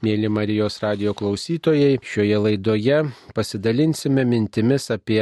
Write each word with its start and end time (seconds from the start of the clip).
Mėly 0.00 0.30
Marijos 0.32 0.78
radio 0.80 1.12
klausytojai, 1.12 1.98
šioje 2.00 2.38
laidoje 2.40 3.02
pasidalinsime 3.36 4.22
mintimis 4.24 4.88
apie 4.94 5.20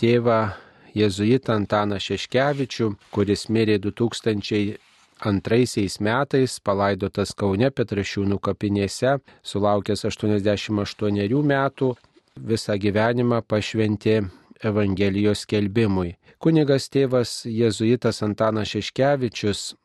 tėvą 0.00 0.56
jėzuitą 0.96 1.52
Antaną 1.52 1.98
Šeškevičių, 2.00 2.96
kuris 3.12 3.52
mirė 3.52 3.76
2002 3.84 4.80
metais, 6.08 6.56
palaidotas 6.64 7.36
Kaune 7.36 7.68
Petrašiūnų 7.68 8.40
kapinėse, 8.40 9.20
sulaukęs 9.44 10.08
88 10.08 11.44
metų, 11.52 11.92
visą 12.40 12.80
gyvenimą 12.80 13.44
pašventė 13.44 14.32
Evangelijos 14.64 15.44
skelbimui. 15.44 16.16
Kunigas 16.40 16.88
tėvas 16.88 17.44
jėzuitas 17.44 18.24
Antanas 18.24 18.72
Šeškevičius 18.72 19.76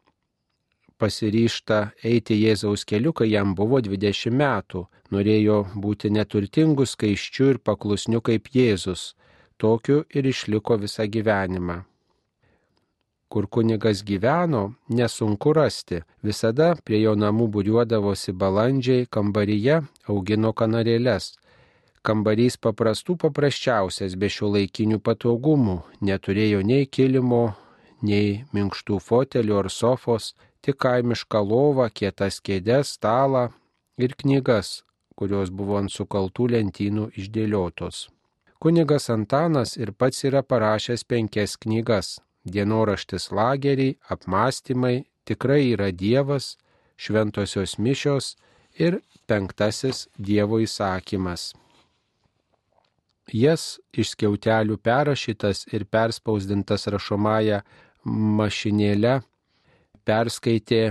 pasiryšta 1.02 1.80
eiti 2.06 2.38
Jėzaus 2.38 2.86
keliu, 2.86 3.14
kai 3.18 3.32
jam 3.32 3.56
buvo 3.58 3.82
20 3.82 4.34
metų. 4.38 4.86
Norėjo 5.12 5.58
būti 5.84 6.12
neturtingu, 6.14 6.86
skaiščiu 6.88 7.48
ir 7.56 7.60
paklusniu 7.60 8.22
kaip 8.22 8.52
Jėzus. 8.54 9.14
Tokiu 9.58 10.04
ir 10.14 10.30
išliko 10.30 10.78
visą 10.82 11.08
gyvenimą. 11.10 11.82
Kur 13.32 13.48
kunigas 13.48 14.02
gyveno, 14.04 14.64
nesunku 14.90 15.54
rasti. 15.56 16.02
Visada 16.24 16.74
prie 16.86 17.00
jo 17.02 17.14
namų 17.16 17.48
būriuodavosi 17.56 18.34
balandžiai, 18.36 19.08
kambaryje 19.08 19.82
augino 20.12 20.52
kanarėlės. 20.52 21.34
Kambarys 22.02 22.58
paprastų 22.58 23.16
paprasčiausias, 23.22 24.18
be 24.18 24.28
šio 24.36 24.50
laikinių 24.56 24.98
patogumų, 25.06 25.78
neturėjo 26.02 26.64
nei 26.66 26.88
kilimo, 26.90 27.44
nei 28.02 28.42
minkštų 28.58 28.98
fotelių 29.06 29.60
ar 29.62 29.70
sofos, 29.70 30.34
tik 30.62 30.78
kaimišką 30.86 31.42
lovą, 31.42 31.90
kietas 31.90 32.40
kėdės, 32.46 32.96
stalą 32.98 33.50
ir 33.98 34.16
knygas, 34.18 34.82
kurios 35.18 35.50
buvo 35.50 35.78
ant 35.82 35.94
sukaltų 35.94 36.52
lentynų 36.56 37.12
išdėliotos. 37.18 38.10
Kunigas 38.62 39.10
Antanas 39.10 39.74
ir 39.78 39.90
pats 39.98 40.22
yra 40.30 40.44
parašęs 40.46 41.04
penkias 41.10 41.58
knygas- 41.58 42.20
dienoraštis 42.54 43.32
lageriai, 43.32 43.98
apmąstymai, 44.14 45.06
tikrai 45.26 45.74
yra 45.74 45.90
Dievas, 45.92 46.58
šventosios 46.98 47.78
mišios 47.78 48.36
ir 48.78 49.02
penktasis 49.28 50.08
Dievo 50.18 50.60
įsakymas. 50.62 51.54
Jas 53.34 53.80
iš 53.94 54.14
skiautelių 54.14 54.78
perrašytas 54.78 55.66
ir 55.74 55.86
perspausdintas 55.86 56.88
rašomąją 56.94 57.62
mašinėlę 58.06 59.22
perskaitė 60.12 60.82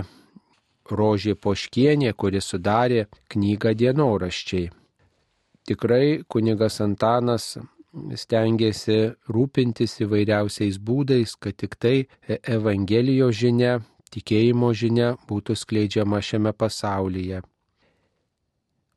Rožė 0.91 1.35
Poškienė, 1.37 2.13
kuri 2.17 2.41
sudarė 2.41 3.05
knygą 3.31 3.75
dienoraščiai. 3.81 4.71
Tikrai 5.69 6.23
kunigas 6.31 6.81
Antanas 6.83 7.45
stengiasi 8.23 8.97
rūpintis 9.35 9.99
įvairiausiais 10.03 10.79
būdais, 10.81 11.35
kad 11.37 11.59
tik 11.61 11.77
tai 11.77 11.95
Evangelijos 12.57 13.37
žinia, 13.43 13.77
tikėjimo 14.11 14.73
žinia 14.81 15.13
būtų 15.29 15.55
skleidžiama 15.63 16.19
šiame 16.25 16.55
pasaulyje. 16.57 17.43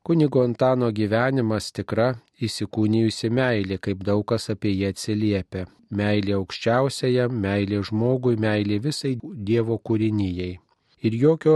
Kunigo 0.05 0.43
Antano 0.45 0.91
gyvenimas 0.93 1.71
tikra 1.73 2.11
įsikūnijusi 2.45 3.31
meilė, 3.33 3.79
kaip 3.81 4.03
daug 4.05 4.21
kas 4.29 4.51
apie 4.53 4.69
jį 4.69 4.91
atsiliepia. 4.91 5.63
Meilė 5.89 6.35
aukščiausiaja, 6.37 7.23
meilė 7.45 7.79
žmogui, 7.89 8.35
meilė 8.37 8.77
visai 8.83 9.15
Dievo 9.47 9.79
kūrinyjei. 9.81 10.59
Ir 11.01 11.17
jokio 11.17 11.55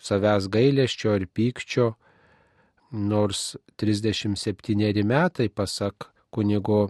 savęs 0.00 0.46
gailėščio 0.54 1.18
ir 1.18 1.26
pykčio, 1.28 1.90
nors 3.10 3.42
37 3.76 5.04
metai, 5.04 5.50
pasak 5.52 6.08
kunigo 6.32 6.86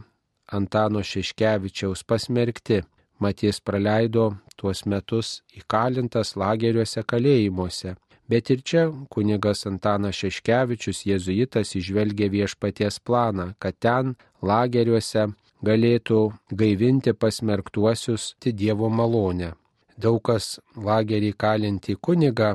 Antano 0.46 1.02
Šeškevičiaus 1.02 2.04
pasmerkti, 2.06 2.84
Maties 3.18 3.58
praleido 3.60 4.28
tuos 4.56 4.84
metus 4.86 5.40
įkalintas 5.58 6.36
lageriuose 6.38 7.02
kalėjimuose 7.02 7.96
Bet 8.30 8.50
ir 8.50 8.60
čia 8.62 8.82
kunigas 9.10 9.64
Antanas 9.66 10.14
Šeškevičius, 10.20 11.00
jėzuitas, 11.08 11.72
išvelgia 11.74 12.28
viešpaties 12.30 13.00
planą, 13.02 13.46
kad 13.58 13.74
ten 13.82 14.12
lageriuose 14.46 15.24
galėtų 15.66 16.20
gaivinti 16.60 17.12
pasmerktuosius 17.12 18.34
Dievo 18.60 18.88
malonę. 18.88 19.54
Daug 19.98 20.20
kas 20.28 20.60
lagerį 20.76 21.32
kalinti 21.42 21.96
kunigą 22.06 22.52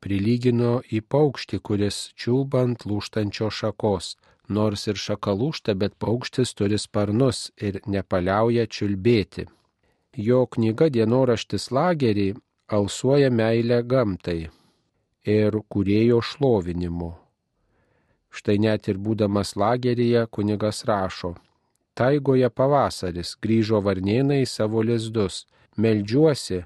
prilygino 0.00 0.80
į 0.88 1.02
paukštį, 1.12 1.60
kuris 1.68 1.98
čiulbant 2.16 2.86
lūštančio 2.88 3.50
šakos. 3.58 4.16
Nors 4.48 4.86
ir 4.88 4.96
šaka 4.98 5.34
lūšta, 5.40 5.74
bet 5.78 5.98
paukštis 6.02 6.54
turi 6.58 6.78
sparnus 6.80 7.50
ir 7.60 7.78
nepaliauja 7.86 8.64
čiulbėti. 8.66 9.44
Jo 10.16 10.46
knyga 10.50 10.88
dienoraštis 10.96 11.68
lagerį 11.70 12.32
alsuoja 12.78 13.30
meilę 13.30 13.82
gamtai, 13.92 14.48
ir 15.24 15.56
kurėjo 15.68 16.20
šlovinimu. 16.24 17.12
Štai 18.30 18.58
net 18.62 18.88
ir 18.88 18.96
būdamas 18.96 19.56
lageryje 19.56 20.26
kunigas 20.30 20.84
rašo, 20.86 21.34
taigoje 21.94 22.48
pavasaris 22.48 23.36
grįžo 23.42 23.80
varnėnai 23.82 24.42
į 24.44 24.48
savo 24.48 24.82
lizdus, 24.82 25.46
meldžiuosi, 25.76 26.64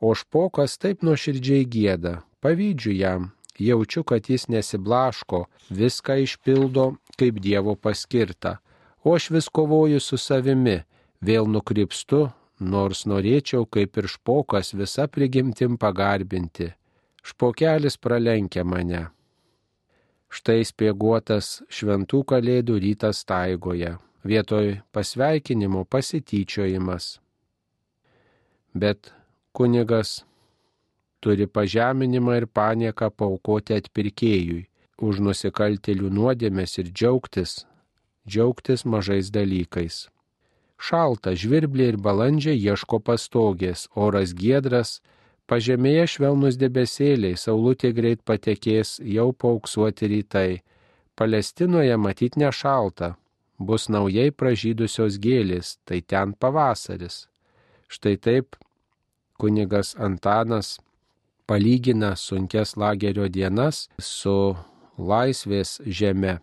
o 0.00 0.14
špokas 0.14 0.78
taip 0.78 1.02
nuoširdžiai 1.02 1.64
gėda, 1.64 2.22
pavydžiu 2.40 2.92
jam, 2.92 3.32
jaučiu, 3.58 4.04
kad 4.04 4.28
jis 4.28 4.48
nesiblaško, 4.48 5.46
viską 5.70 6.20
išpildo 6.22 6.94
kaip 7.18 7.40
Dievo 7.42 7.74
paskirta, 7.74 8.58
o 9.02 9.16
aš 9.16 9.30
vis 9.30 9.48
kovoju 9.48 9.98
su 10.00 10.18
savimi, 10.20 10.84
vėl 11.24 11.48
nukrypstu, 11.50 12.28
nors 12.60 13.06
norėčiau 13.06 13.66
kaip 13.66 13.96
ir 13.96 14.06
špokas 14.06 14.74
visą 14.76 15.08
prigimtim 15.08 15.78
pagarbinti 15.78 16.77
špokelis 17.28 17.96
pralenkia 18.00 18.64
mane. 18.64 19.08
Štai 20.32 20.64
spieguotas 20.68 21.58
šventų 21.72 22.22
kalėdų 22.32 22.76
rytas 22.84 23.20
taigoje, 23.28 23.96
vietoj 24.24 24.78
pasveikinimo 24.92 25.84
pasityčiojimas. 25.88 27.18
Bet 28.76 29.12
kunigas 29.56 30.22
turi 31.24 31.48
pažeminimą 31.48 32.36
ir 32.40 32.46
panieką 32.46 33.08
paukoti 33.10 33.76
atpirkėjui, 33.76 34.66
už 34.98 35.20
nusikaltėlių 35.24 36.12
nuodėmės 36.18 36.78
ir 36.82 36.92
džiaugtis, 36.92 37.64
džiaugtis 38.28 38.84
mažais 38.84 39.32
dalykais. 39.34 40.06
Šalta, 40.78 41.34
žvirbliai 41.34 41.92
ir 41.92 41.98
balandžiai 41.98 42.58
ieško 42.70 43.00
pastogės, 43.02 43.88
oras 43.94 44.34
giedras, 44.34 45.00
Pažemėje 45.48 46.04
švelnus 46.12 46.58
debesėliai, 46.60 47.36
saulutė 47.40 47.94
greit 47.96 48.20
patekės, 48.28 48.98
jau 49.00 49.30
pauksuoti 49.32 50.10
rytai. 50.12 50.60
Palestinoje 51.16 51.96
matyt 51.96 52.36
nešalta, 52.36 53.14
bus 53.58 53.88
naujai 53.88 54.28
pražydusios 54.30 55.16
gėlės, 55.24 55.78
tai 55.88 56.02
ten 56.04 56.34
pavasaris. 56.36 57.26
Štai 57.88 58.18
taip 58.20 58.58
kunigas 59.40 59.94
Antanas 59.96 60.76
palygina 61.48 62.12
sunkes 62.16 62.76
lagerio 62.76 63.28
dienas 63.32 63.86
su 63.98 64.34
laisvės 64.98 65.78
žeme. 66.00 66.34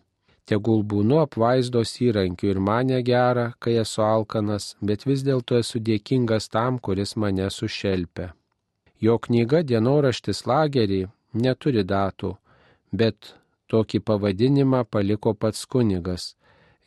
Tegul 0.46 0.82
būnu 0.82 1.20
apvaizdos 1.22 1.94
įrankiu 2.02 2.50
ir 2.52 2.58
mane 2.70 2.98
gera, 3.06 3.52
kai 3.58 3.78
esu 3.82 4.02
alkanas, 4.02 4.74
bet 4.80 5.06
vis 5.06 5.22
dėlto 5.26 5.58
esu 5.62 5.78
dėkingas 5.78 6.50
tam, 6.50 6.78
kuris 6.78 7.14
mane 7.16 7.46
sušelpia. 7.50 8.32
Jo 9.00 9.18
knyga 9.20 9.60
dienoraštis 9.66 10.46
lagerį 10.48 11.02
neturi 11.36 11.84
datų, 11.84 12.32
bet 12.92 13.34
tokį 13.68 14.00
pavadinimą 14.08 14.84
paliko 14.88 15.34
pats 15.34 15.66
kunigas 15.66 16.34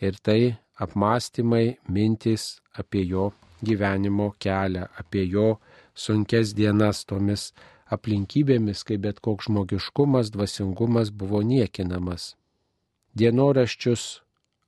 ir 0.02 0.18
tai 0.26 0.58
apmąstymai, 0.80 1.78
mintys 1.88 2.62
apie 2.74 3.04
jo 3.06 3.32
gyvenimo 3.62 4.32
kelią, 4.40 4.88
apie 4.98 5.26
jo 5.28 5.60
sunkes 5.94 6.56
dienas 6.56 7.04
tomis 7.06 7.52
aplinkybėmis, 7.94 8.86
kai 8.88 8.98
bet 8.98 9.20
koks 9.20 9.50
žmogiškumas, 9.50 10.32
dvasingumas 10.34 11.12
buvo 11.12 11.42
niekinamas. 11.44 12.36
Dienoraščius 13.18 14.22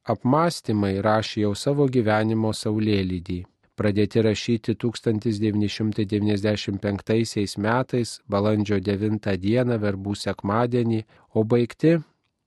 apmąstymai 0.09 0.97
rašė 1.05 1.45
jau 1.45 1.55
savo 1.55 1.87
gyvenimo 1.87 2.51
saulėlydį 2.57 3.45
pradėti 3.81 4.21
rašyti 4.21 4.77
1995 4.77 7.57
metais, 7.57 8.21
balandžio 8.29 8.77
9 8.79 9.37
dieną, 9.41 9.77
verbų 9.81 10.13
sekmadienį, 10.21 11.01
o 11.33 11.43
baigti 11.43 11.97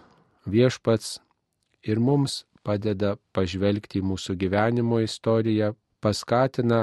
viešpats 0.47 1.19
ir 1.83 2.01
mums 2.01 2.45
padeda 2.67 3.17
pažvelgti 3.37 4.01
į 4.01 4.07
mūsų 4.13 4.37
gyvenimo 4.41 5.01
istoriją, 5.05 5.75
paskatina 6.05 6.81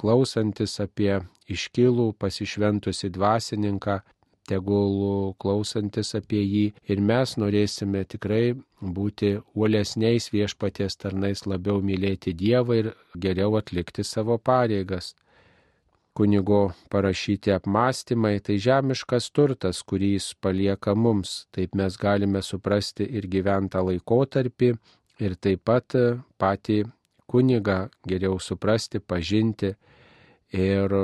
klausantis 0.00 0.80
apie 0.82 1.20
iškilų 1.50 2.12
pasišventusi 2.18 3.10
dvasininką, 3.14 4.00
tegul 4.48 5.34
klausantis 5.40 6.14
apie 6.18 6.42
jį 6.42 6.64
ir 6.92 7.00
mes 7.00 7.36
norėsime 7.40 8.04
tikrai 8.04 8.54
būti 8.80 9.38
uolesniais 9.54 10.30
viešpaties 10.34 10.98
tarnais, 11.00 11.46
labiau 11.48 11.80
mylėti 11.80 12.34
Dievą 12.36 12.80
ir 12.82 12.90
geriau 13.16 13.56
atlikti 13.60 14.04
savo 14.04 14.38
pareigas. 14.38 15.14
Kunigo 16.14 16.74
parašyti 16.94 17.50
apmąstymai 17.50 18.36
tai 18.46 18.60
žemiškas 18.62 19.32
turtas, 19.34 19.80
kurį 19.82 20.12
jis 20.12 20.28
palieka 20.38 20.94
mums, 20.94 21.48
taip 21.50 21.74
mes 21.74 21.96
galime 21.98 22.42
suprasti 22.42 23.08
ir 23.18 23.26
gyventą 23.26 23.82
laikotarpį 23.88 24.76
ir 25.20 25.36
taip 25.36 25.64
pat 25.64 25.94
patį 26.38 26.84
kunigą 27.30 27.88
geriau 28.06 28.38
suprasti, 28.40 29.00
pažinti 29.00 29.74
ir 30.52 30.94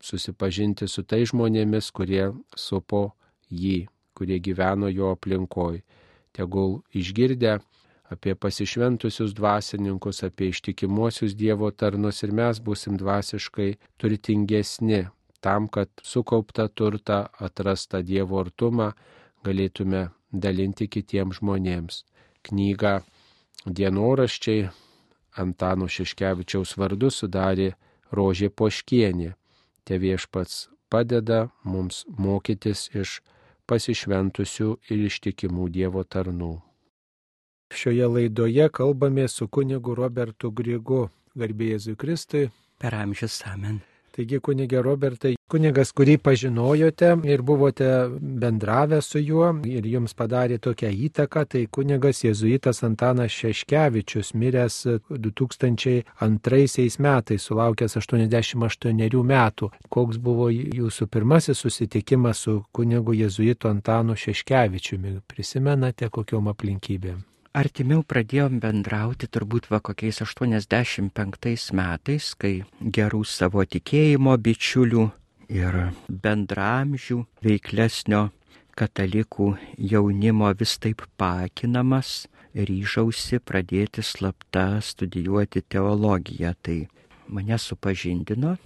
susipažinti 0.00 0.88
su 0.88 1.04
tai 1.04 1.24
žmonėmis, 1.28 1.90
kurie 1.92 2.30
supo 2.56 3.10
jį, 3.50 3.88
kurie 4.16 4.40
gyveno 4.40 4.88
jo 4.88 5.12
aplinkoj. 5.14 5.82
Tegul 6.32 6.80
išgirdę 6.94 7.58
apie 8.10 8.34
pasišventusius 8.34 9.34
dvasininkus, 9.34 10.22
apie 10.26 10.50
ištikimuosius 10.50 11.36
Dievo 11.38 11.70
tarnus 11.70 12.22
ir 12.22 12.32
mes 12.34 12.58
busim 12.58 12.96
dvasiškai 12.98 13.74
turtingesni 13.98 15.06
tam, 15.40 15.68
kad 15.68 15.88
sukauptą 16.02 16.68
turtą, 16.68 17.26
atrastą 17.38 18.02
Dievo 18.02 18.40
artumą 18.40 18.92
galėtume 19.44 20.08
dalinti 20.32 20.88
kitiems 20.88 21.40
žmonėms. 21.40 22.04
Knygą 22.48 23.00
Dienoraščiai 23.66 24.68
Antano 25.40 25.88
Šeškevičiaus 25.88 26.76
vardu 26.80 27.10
sudarė 27.12 27.72
Rožė 28.16 28.48
Poškienė 28.50 29.34
te 29.84 29.98
viešpats 29.98 30.68
padeda 30.90 31.48
mums 31.64 32.04
mokytis 32.18 32.88
iš 32.94 33.20
pasišventusių 33.70 34.72
ir 34.90 35.06
ištikimų 35.06 35.68
Dievo 35.76 36.02
tarnų. 36.02 36.56
Šioje 37.70 38.06
laidoje 38.10 38.66
kalbame 38.74 39.28
su 39.28 39.46
kunigu 39.46 39.94
Robertu 39.94 40.50
Grigu, 40.50 41.04
garbėjėzui 41.38 41.94
Kristui. 41.94 42.48
Per 42.82 42.96
amžius 42.98 43.38
amen. 43.46 43.78
Taigi, 44.10 44.40
kunigė 44.42 44.82
Robertai, 44.82 45.36
kunigas, 45.50 45.90
kurį 45.96 46.16
pažinojote 46.22 47.10
ir 47.28 47.42
buvote 47.46 47.88
bendravę 48.42 49.00
su 49.02 49.18
juo 49.20 49.50
ir 49.68 49.86
jums 49.90 50.14
padarė 50.16 50.58
tokią 50.62 50.90
įtaką, 51.08 51.44
tai 51.50 51.66
kunigas 51.66 52.22
jėzuitas 52.24 52.84
Antanas 52.86 53.32
Šeškevičius, 53.34 54.34
miręs 54.34 54.76
2002 55.10 56.98
metais, 57.06 57.48
sulaukęs 57.48 57.96
88 58.00 59.24
metų. 59.32 59.70
Koks 59.88 60.16
buvo 60.18 60.50
jūsų 60.50 61.06
pirmasis 61.10 61.58
susitikimas 61.64 62.44
su 62.46 62.62
kunigu 62.72 63.12
jėzuitu 63.18 63.68
Antanu 63.70 64.16
Šeškevičiumi? 64.16 65.18
Prisimenate 65.26 66.08
kokiom 66.08 66.48
aplinkybėm? 66.54 67.30
Artimiau 67.50 68.04
pradėjom 68.06 68.60
bendrauti 68.62 69.26
turbūt 69.26 69.64
va 69.72 69.80
kokiais 69.82 70.20
85 70.22 71.72
metais, 71.74 72.28
kai 72.38 72.52
gerų 72.78 73.24
savo 73.26 73.64
tikėjimo 73.66 74.36
bičiulių 74.38 75.08
ir 75.50 75.76
bendramžių 76.08 77.18
veiklesnio 77.44 78.28
katalikų 78.78 79.50
jaunimo 79.92 80.50
vis 80.56 80.76
taip 80.78 81.04
pakinamas, 81.20 82.28
ryžausi 82.54 83.42
pradėti 83.42 84.02
slapta 84.02 84.80
studijuoti 84.80 85.62
teologiją. 85.62 86.54
Tai 86.62 86.78
mane 87.28 87.58
supažindino 87.58 88.56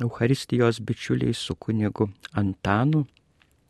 Euharistijos 0.00 0.80
bičiuliai 0.84 1.34
su 1.34 1.56
kunigu 1.56 2.10
Antanu 2.32 3.06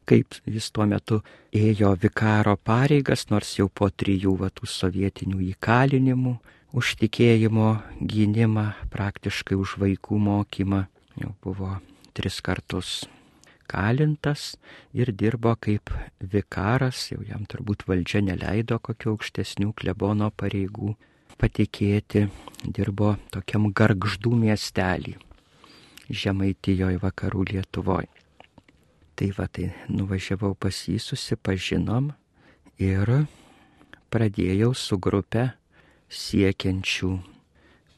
kaip 0.06 0.38
jis 0.46 0.70
tuo 0.70 0.86
metu 0.86 1.20
ėjo 1.54 1.92
vikaro 2.02 2.54
pareigas, 2.56 3.26
nors 3.30 3.56
jau 3.58 3.66
po 3.68 3.88
trijų 3.90 4.36
vatų 4.42 4.68
sovietinių 4.70 5.42
įkalinimų, 5.50 6.36
už 6.76 6.94
tikėjimo 7.02 7.70
gynimą, 8.12 8.66
praktiškai 8.92 9.58
už 9.58 9.76
vaikų 9.82 10.20
mokymą, 10.28 10.84
jau 11.18 11.32
buvo 11.42 11.74
tris 12.16 12.40
kartus 12.40 13.02
kalintas 13.66 14.56
ir 14.94 15.12
dirbo 15.12 15.54
kaip 15.60 15.90
vikaras, 16.20 17.10
jau 17.12 17.20
jam 17.26 17.44
turbūt 17.50 17.84
valdžia 17.90 18.22
neleido 18.24 18.78
kokių 18.78 19.16
aukštesnių 19.16 19.74
klebono 19.76 20.30
pareigų 20.30 20.94
patikėti, 21.40 22.26
dirbo 22.64 23.16
tokiam 23.34 23.70
gargždų 23.72 24.34
miestelį 24.46 25.16
Žemaitijoje 26.06 27.00
vakarų 27.02 27.44
Lietuvoje. 27.50 28.06
Tai 29.16 29.28
va, 29.34 29.46
tai 29.50 29.72
nuvažiavau 29.90 30.52
pas 30.54 30.76
jį, 30.86 31.00
susipažinom 31.02 32.12
ir 32.78 33.10
pradėjau 34.12 34.70
su 34.76 35.00
grupė 35.02 35.48
siekiančių 36.12 37.10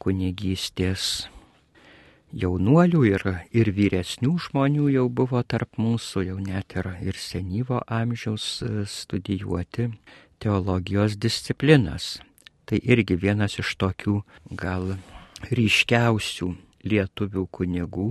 kunigystės 0.00 1.28
jaunuolių 2.32 3.02
ir, 3.08 3.24
ir 3.56 3.70
vyresnių 3.72 4.34
žmonių 4.48 4.88
jau 4.92 5.08
buvo 5.08 5.42
tarp 5.42 5.78
mūsų, 5.80 6.24
jau 6.28 6.38
net 6.42 6.76
ir, 6.76 6.90
ir 7.00 7.16
senyvo 7.16 7.80
amžiaus 7.86 8.62
e, 8.62 8.84
studijuoti 8.84 9.88
teologijos 10.42 11.16
disciplinas. 11.16 12.18
Tai 12.68 12.78
irgi 12.84 13.16
vienas 13.16 13.58
iš 13.58 13.74
tokių 13.80 14.20
gal 14.52 14.98
ryškiausių 15.48 16.52
lietuvių 16.88 17.46
kunigų, 17.50 18.10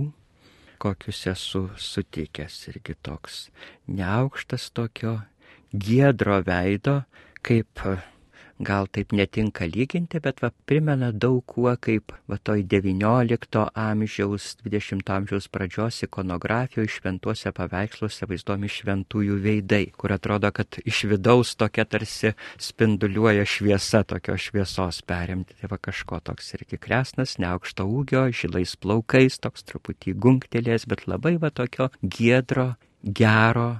kokius 0.82 1.24
esu 1.30 1.68
sutikęs 1.78 2.68
irgi 2.72 2.96
toks 3.02 3.48
neaukštas 3.86 4.70
tokio 4.74 5.20
giedro 5.72 6.40
veido, 6.46 7.02
kaip 7.42 7.82
gal 8.58 8.88
taip 8.90 9.12
netinka 9.14 9.66
lyginti, 9.66 10.18
bet 10.22 10.42
va, 10.42 10.50
primena 10.66 11.10
daug 11.12 11.44
kuo 11.46 11.70
kaip 11.80 12.12
va 12.30 12.38
toj 12.42 12.64
XIX 12.66 13.64
amžiaus, 13.78 14.56
XX 14.64 15.12
amžiaus 15.14 15.48
pradžios 15.52 16.02
ikonografijoje 16.06 16.90
šventuose 16.96 17.52
paveiksluose 17.54 18.28
vaizduomi 18.28 18.70
šventųjų 18.72 19.38
veidai, 19.44 19.84
kur 19.96 20.14
atrodo, 20.16 20.50
kad 20.54 20.80
iš 20.84 21.04
vidaus 21.12 21.54
tokia 21.58 21.86
tarsi 21.86 22.34
spinduliuoja 22.58 23.46
šviesa, 23.46 24.02
tokios 24.08 24.48
šviesos 24.50 25.02
perimti. 25.06 25.56
Tai 25.60 25.72
va 25.72 25.80
kažko 25.82 26.20
toks 26.24 26.54
irgi 26.58 26.80
kresnas, 26.82 27.38
neaukšto 27.38 27.86
ūgio, 27.86 28.26
žilais 28.34 28.74
plaukais, 28.76 29.38
toks 29.38 29.66
truputį 29.70 30.16
gungtelės, 30.18 30.88
bet 30.90 31.06
labai 31.06 31.36
va 31.38 31.54
tokio 31.54 31.92
giedro, 32.02 32.72
gero, 33.02 33.78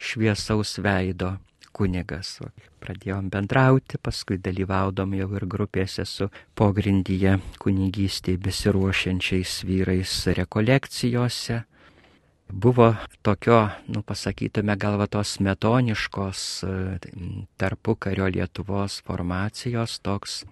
šviesaus 0.00 0.78
veido 0.84 1.36
kunigas. 1.74 2.38
Pradėjom 2.84 3.28
bendrauti, 3.32 3.98
paskui 3.98 4.38
dalyvaudom 4.42 5.14
jau 5.18 5.28
ir 5.38 5.46
grupėse 5.50 6.06
su 6.08 6.30
pogrindyje 6.58 7.38
kunigystėje 7.62 8.42
besiruošiančiais 8.46 9.60
vyrais 9.68 10.16
rekolekcijose. 10.38 11.62
Buvo 12.54 12.90
tokio, 13.24 13.70
nu 13.88 14.02
pasakytume, 14.06 14.76
galva 14.76 15.08
tos 15.10 15.38
metoniškos 15.40 16.42
tarpukario 17.58 18.28
Lietuvos 18.28 19.00
formacijos, 19.06 19.96
toks 20.04 20.44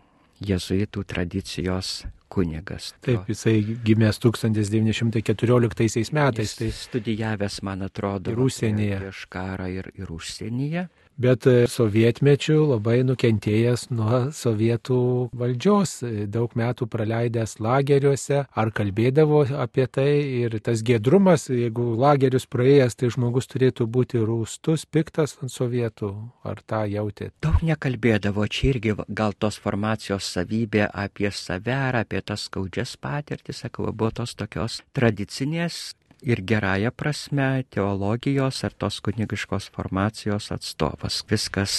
jezuitų 0.43 1.05
tradicijos 1.07 2.00
kunigas. 2.33 2.93
Taip, 3.05 3.29
jisai 3.29 3.61
gimęs 3.85 4.19
1914 4.25 6.12
metais. 6.17 6.57
Tai 6.59 6.71
studijavęs, 6.73 7.61
man 7.62 7.87
atrodo, 7.87 8.33
ir 8.33 8.41
užsienyje. 8.41 8.99
Prieš 9.05 9.25
karą 9.33 9.69
ir, 9.71 9.93
ir 9.99 10.12
užsienyje. 10.12 10.87
Bet 11.21 11.47
e, 11.47 11.66
sovietmečių 11.71 12.59
labai 12.73 13.00
nukentėjęs 13.07 13.88
nuo 13.95 14.21
sovietų 14.35 15.00
valdžios, 15.38 15.95
e, 16.07 16.26
daug 16.31 16.54
metų 16.59 16.88
praleidęs 16.92 17.59
lageriuose, 17.62 18.45
ar 18.49 18.73
kalbėdavo 18.75 19.45
apie 19.62 19.87
tai 19.87 20.11
ir 20.42 20.59
tas 20.64 20.83
gedrumas, 20.87 21.49
jeigu 21.52 21.92
lagerius 22.00 22.49
praėjęs, 22.50 22.97
tai 22.99 23.12
žmogus 23.14 23.50
turėtų 23.52 23.87
būti 23.87 24.23
rūstus, 24.23 24.87
piktas 24.87 25.37
ant 25.42 25.52
sovietų, 25.52 26.12
ar 26.49 26.62
tą 26.66 26.85
jautė? 26.90 27.33
Daug 27.45 27.62
nekalbėdavo, 27.66 28.47
čia 28.49 28.73
irgi 28.73 28.97
gal 29.09 29.37
tos 29.38 29.59
formacijos 29.62 30.28
savybė 30.37 30.88
apie 30.88 31.31
save 31.33 31.75
ar 31.90 32.02
apie 32.02 32.23
tas 32.25 32.49
skaudžias 32.49 32.97
patirtis, 33.00 33.62
sakau, 33.64 33.90
buvo 33.92 34.12
tos 34.23 34.37
tokios 34.38 34.81
tradicinės 34.97 35.92
ir 36.23 36.43
gerąją 36.45 36.91
prasme 36.91 37.64
teologijos 37.71 38.64
ar 38.64 38.73
tos 38.73 39.00
kunigiškos 39.00 39.69
formacijos 39.75 40.52
atstovas. 40.55 41.23
Viskas 41.31 41.75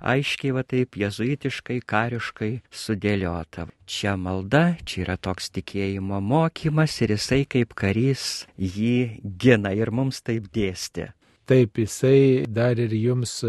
aiškiai 0.00 0.54
va 0.56 0.62
taip 0.66 0.98
jezuitiškai, 0.98 1.80
kariškai 1.86 2.52
sudėliota. 2.70 3.68
Čia 3.86 4.16
malda, 4.16 4.64
čia 4.84 5.04
yra 5.06 5.16
toks 5.16 5.50
tikėjimo 5.54 6.20
mokymas 6.20 7.00
ir 7.04 7.14
jisai 7.16 7.44
kaip 7.44 7.74
karys 7.78 8.46
jį 8.58 9.20
gina 9.38 9.74
ir 9.76 9.94
mums 9.94 10.22
taip 10.24 10.50
dėstė. 10.54 11.12
Taip, 11.44 11.76
jisai 11.76 12.46
dar 12.48 12.78
ir 12.80 12.92
jums 12.96 13.42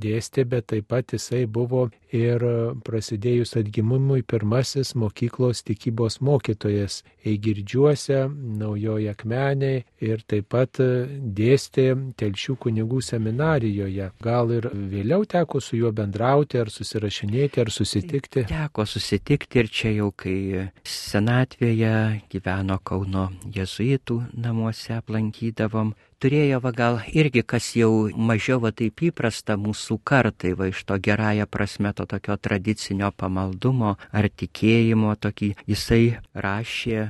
dėstė, 0.00 0.46
bet 0.48 0.70
taip 0.72 0.86
pat 0.88 1.12
jisai 1.12 1.44
buvo 1.44 1.90
ir 2.12 2.40
prasidėjus 2.84 3.56
atgimimui 3.60 4.22
pirmasis 4.24 4.94
mokyklos 4.96 5.60
tikybos 5.68 6.20
mokytojas 6.24 7.02
Eigirdžiuose, 7.28 8.22
Naujoje 8.58 9.10
Akmeniai 9.12 9.82
ir 10.00 10.22
taip 10.28 10.48
pat 10.52 10.80
dėstė 10.80 11.84
Telšių 12.20 12.56
kunigų 12.64 13.02
seminarijoje. 13.04 14.08
Gal 14.24 14.54
ir 14.56 14.70
vėliau 14.72 15.26
teko 15.28 15.60
su 15.60 15.76
juo 15.76 15.92
bendrauti, 15.92 16.60
ar 16.60 16.72
susirašinėti, 16.72 17.60
ar 17.66 17.72
susitikti? 17.74 18.46
Teko 18.48 18.86
susitikti 18.88 19.60
ir 19.60 19.68
čia 19.68 19.92
jau, 19.98 20.08
kai 20.16 20.70
senatvėje 20.88 21.94
gyveno 22.32 22.80
Kauno 22.80 23.28
jezuitų 23.52 24.18
namuose 24.40 24.96
aplankydavom, 24.96 25.92
turėjo 26.22 26.60
va 26.62 26.70
gal 26.70 27.00
irgi, 27.10 27.42
kas 27.42 27.72
jau 27.74 28.08
mažiau 28.14 28.60
va 28.62 28.70
taip 28.70 29.02
įprasta 29.08 29.56
mūsų 29.58 29.98
kartai, 30.06 30.52
va 30.58 30.68
iš 30.70 30.84
to 30.86 30.98
gerąją 31.02 31.48
prasme 31.50 31.90
to 31.98 32.06
tokio 32.06 32.36
tradicinio 32.38 33.10
pamaldumo 33.10 33.96
ar 34.12 34.28
tikėjimo, 34.30 35.16
tokį 35.18 35.54
jisai 35.66 36.18
rašė 36.34 37.00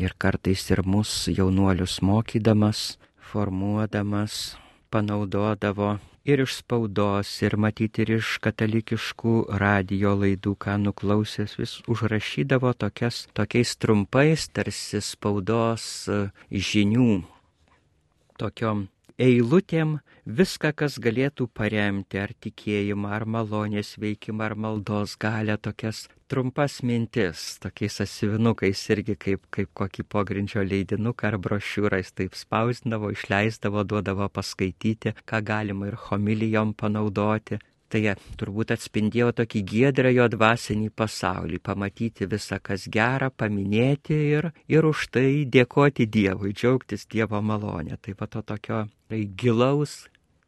ir 0.00 0.14
kartais 0.16 0.64
ir 0.72 0.80
mus 0.88 1.12
jaunuolius 1.28 2.00
mokydamas, 2.00 2.96
formuodamas, 3.32 4.56
panaudodavo 4.92 5.98
ir 6.24 6.40
iš 6.44 6.60
spaudos, 6.60 7.28
ir 7.42 7.58
matyti 7.58 8.04
ir 8.04 8.14
iš 8.18 8.38
katalikiškų 8.44 9.34
radio 9.60 10.14
laidų, 10.22 10.54
ką 10.64 10.78
nuklausęs, 10.86 11.58
vis 11.58 11.76
užrašydavo 11.90 12.72
tokias, 12.78 13.26
tokiais 13.36 13.76
trumpais, 13.76 14.48
tarsi 14.54 15.02
spaudos 15.02 16.08
žinių 16.70 17.22
tokiom 18.42 18.88
eilutėm 19.22 19.98
viską, 20.26 20.72
kas 20.74 20.98
galėtų 21.02 21.46
paremti 21.54 22.18
ar 22.18 22.32
tikėjimą, 22.42 23.12
ar 23.16 23.24
malonės 23.26 23.94
veikimą, 24.02 24.48
ar 24.48 24.54
maldos 24.56 25.16
galę, 25.20 25.56
tokias 25.60 26.06
trumpas 26.32 26.80
mintis, 26.82 27.58
tokiais 27.62 28.00
asivinukais 28.06 28.82
irgi 28.94 29.16
kaip, 29.24 29.44
kaip 29.54 29.70
kokį 29.78 30.06
pogrindžio 30.08 30.64
leidinuką 30.64 31.28
ar 31.28 31.38
brošiūrais 31.44 32.14
taip 32.16 32.38
spausdindavo, 32.38 33.12
išleisdavo, 33.12 33.84
duodavo 33.84 34.28
paskaityti, 34.32 35.14
ką 35.28 35.42
galima 35.44 35.90
ir 35.90 35.98
homilijom 36.08 36.74
panaudoti. 36.74 37.60
Tai 37.92 38.14
turbūt 38.40 38.70
atspindėjo 38.72 39.34
tokį 39.36 39.60
giedrą 39.68 40.10
jo 40.14 40.24
dvasinį 40.32 40.88
pasaulį, 40.96 41.58
pamatyti 41.60 42.24
visą, 42.24 42.56
kas 42.64 42.86
gera, 42.88 43.28
paminėti 43.28 44.16
ir, 44.30 44.48
ir 44.72 44.88
už 44.88 45.10
tai 45.12 45.44
dėkoti 45.44 46.06
Dievui, 46.08 46.54
džiaugtis 46.56 47.04
Dievo 47.12 47.42
malonę. 47.44 47.98
Tai 48.00 48.14
va 48.16 48.30
to 48.32 48.40
tokio 48.48 48.86
tai 49.12 49.26
gilaus, 49.36 50.06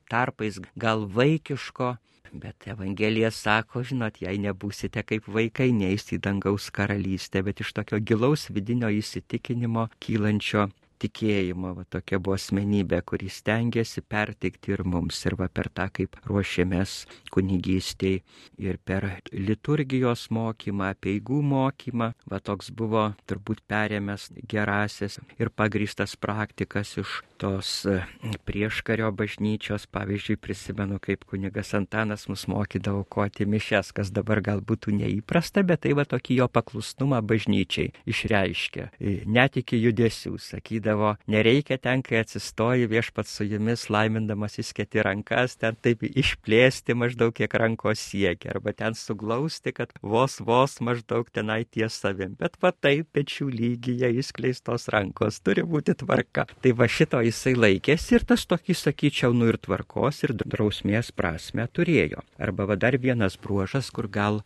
tarpais 0.08 0.56
gal 0.80 1.04
vaikiško, 1.04 1.90
bet 2.32 2.64
Evangelija 2.72 3.28
sako, 3.30 3.82
žinot, 3.84 4.22
jei 4.24 4.40
nebūsite 4.40 5.04
kaip 5.04 5.28
vaikai, 5.28 5.68
neįs 5.76 6.14
į 6.16 6.22
dangaus 6.24 6.70
karalystę, 6.72 7.44
bet 7.44 7.60
iš 7.60 7.74
tokio 7.76 8.00
gilaus 8.00 8.48
vidinio 8.56 8.88
įsitikinimo 8.88 9.90
kylančio 10.00 10.70
tikėjimo, 11.02 11.74
va 11.78 11.84
tokia 11.90 12.18
buvo 12.18 12.36
asmenybė, 12.38 13.00
kuri 13.06 13.30
stengiasi 13.32 14.02
perteikti 14.02 14.74
ir 14.74 14.84
mums. 14.86 15.20
Ir 15.26 15.36
va 15.40 15.48
per 15.48 15.70
tą, 15.74 15.88
kaip 15.94 16.18
ruošėmės 16.28 16.96
kunigystėj 17.34 18.20
ir 18.62 18.78
per 18.84 19.08
liturgijos 19.32 20.28
mokymą, 20.34 20.92
peigų 21.02 21.40
mokymą, 21.44 22.12
va 22.30 22.40
toks 22.44 22.70
buvo 22.74 23.10
turbūt 23.28 23.64
perėmęs 23.70 24.30
gerasias 24.50 25.18
ir 25.38 25.50
pagrįstas 25.50 26.16
praktikas 26.20 26.96
iš 27.00 27.20
tos 27.40 27.70
e, 27.88 28.00
prieškario 28.46 29.10
bažnyčios. 29.12 29.86
Pavyzdžiui, 29.94 30.38
prisimenu, 30.40 30.98
kaip 31.02 31.26
kunigas 31.28 31.74
Antanas 31.76 32.28
mus 32.30 32.46
mokydavo 32.50 33.04
koti 33.04 33.46
mišes, 33.46 33.92
kas 33.96 34.12
dabar 34.14 34.40
gal 34.44 34.62
būtų 34.64 34.94
neįprasta, 34.96 35.64
bet 35.66 35.84
tai 35.84 35.94
va 35.98 36.06
tokį 36.08 36.38
jo 36.40 36.48
paklusnumą 36.48 37.20
bažnyčiai 37.26 37.92
išreiškia. 38.10 38.88
E, 38.98 39.16
net 39.26 39.58
iki 39.60 39.80
judesių, 39.82 40.36
sakydavo, 40.40 40.83
sakydavo, 40.84 41.16
nereikia 41.26 41.78
ten, 41.78 42.02
kai 42.02 42.20
atsistoji 42.20 42.86
viešpat 42.88 43.26
su 43.26 43.44
jumis 43.44 43.88
laimindamas 43.90 44.58
įskėti 44.58 45.02
rankas, 45.02 45.56
ten 45.56 45.76
taip 45.76 46.02
išplėsti 46.02 46.94
maždaug 46.94 47.32
kiek 47.34 47.52
rankos 47.54 47.98
siekia, 47.98 48.52
arba 48.54 48.72
ten 48.72 48.94
suglausti, 48.94 49.72
kad 49.72 49.92
vos 50.02 50.40
vos 50.40 50.80
maždaug 50.80 51.30
tenai 51.32 51.64
ties 51.64 51.94
savim. 51.94 52.36
Bet 52.38 52.56
va 52.60 52.72
taip 52.72 53.08
pečių 53.14 53.48
lygyje 53.50 54.12
įskleistos 54.20 54.88
rankos 54.88 55.40
turi 55.40 55.62
būti 55.62 55.94
tvarka. 55.94 56.46
Tai 56.60 56.72
va 56.72 56.88
šito 56.88 57.20
jisai 57.24 57.54
laikėsi 57.54 58.18
ir 58.18 58.24
tas 58.24 58.44
tokį, 58.46 58.74
sakyčiau, 58.74 59.32
nu 59.32 59.48
ir 59.48 59.58
tvarkos 59.58 60.24
ir 60.24 60.34
drausmės 60.44 61.12
prasme 61.12 61.66
turėjo. 61.72 62.24
Arba 62.38 62.68
va 62.68 62.76
dar 62.76 62.98
vienas 62.98 63.38
bruožas, 63.40 63.90
kur 63.90 64.08
gal 64.08 64.42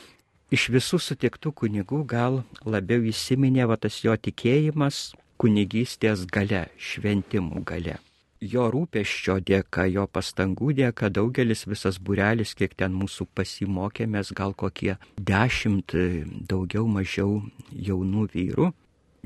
iš 0.50 0.68
visų 0.72 1.00
sutiktų 1.02 1.52
kunigų 1.52 2.04
gal 2.08 2.42
labiau 2.64 3.02
įsiminė 3.04 3.66
va 3.68 3.76
tas 3.76 4.00
jo 4.04 4.14
tikėjimas 4.16 5.12
kunigystės 5.38 6.26
gale, 6.26 6.66
šventimų 6.76 7.64
gale. 7.66 7.98
Jo 8.38 8.68
rūpeščio 8.70 9.40
dėka, 9.42 9.88
jo 9.90 10.04
pastangų 10.06 10.70
dėka 10.78 11.08
daugelis 11.10 11.64
visas 11.66 11.98
burelis, 11.98 12.54
kiek 12.54 12.76
ten 12.78 12.94
mūsų 12.94 13.26
pasimokėmės, 13.34 14.30
gal 14.30 14.54
kokie 14.54 14.94
dešimt 15.18 15.94
daugiau 16.46 16.86
mažiau 16.86 17.40
jaunų 17.72 18.28
vyrų, 18.34 18.70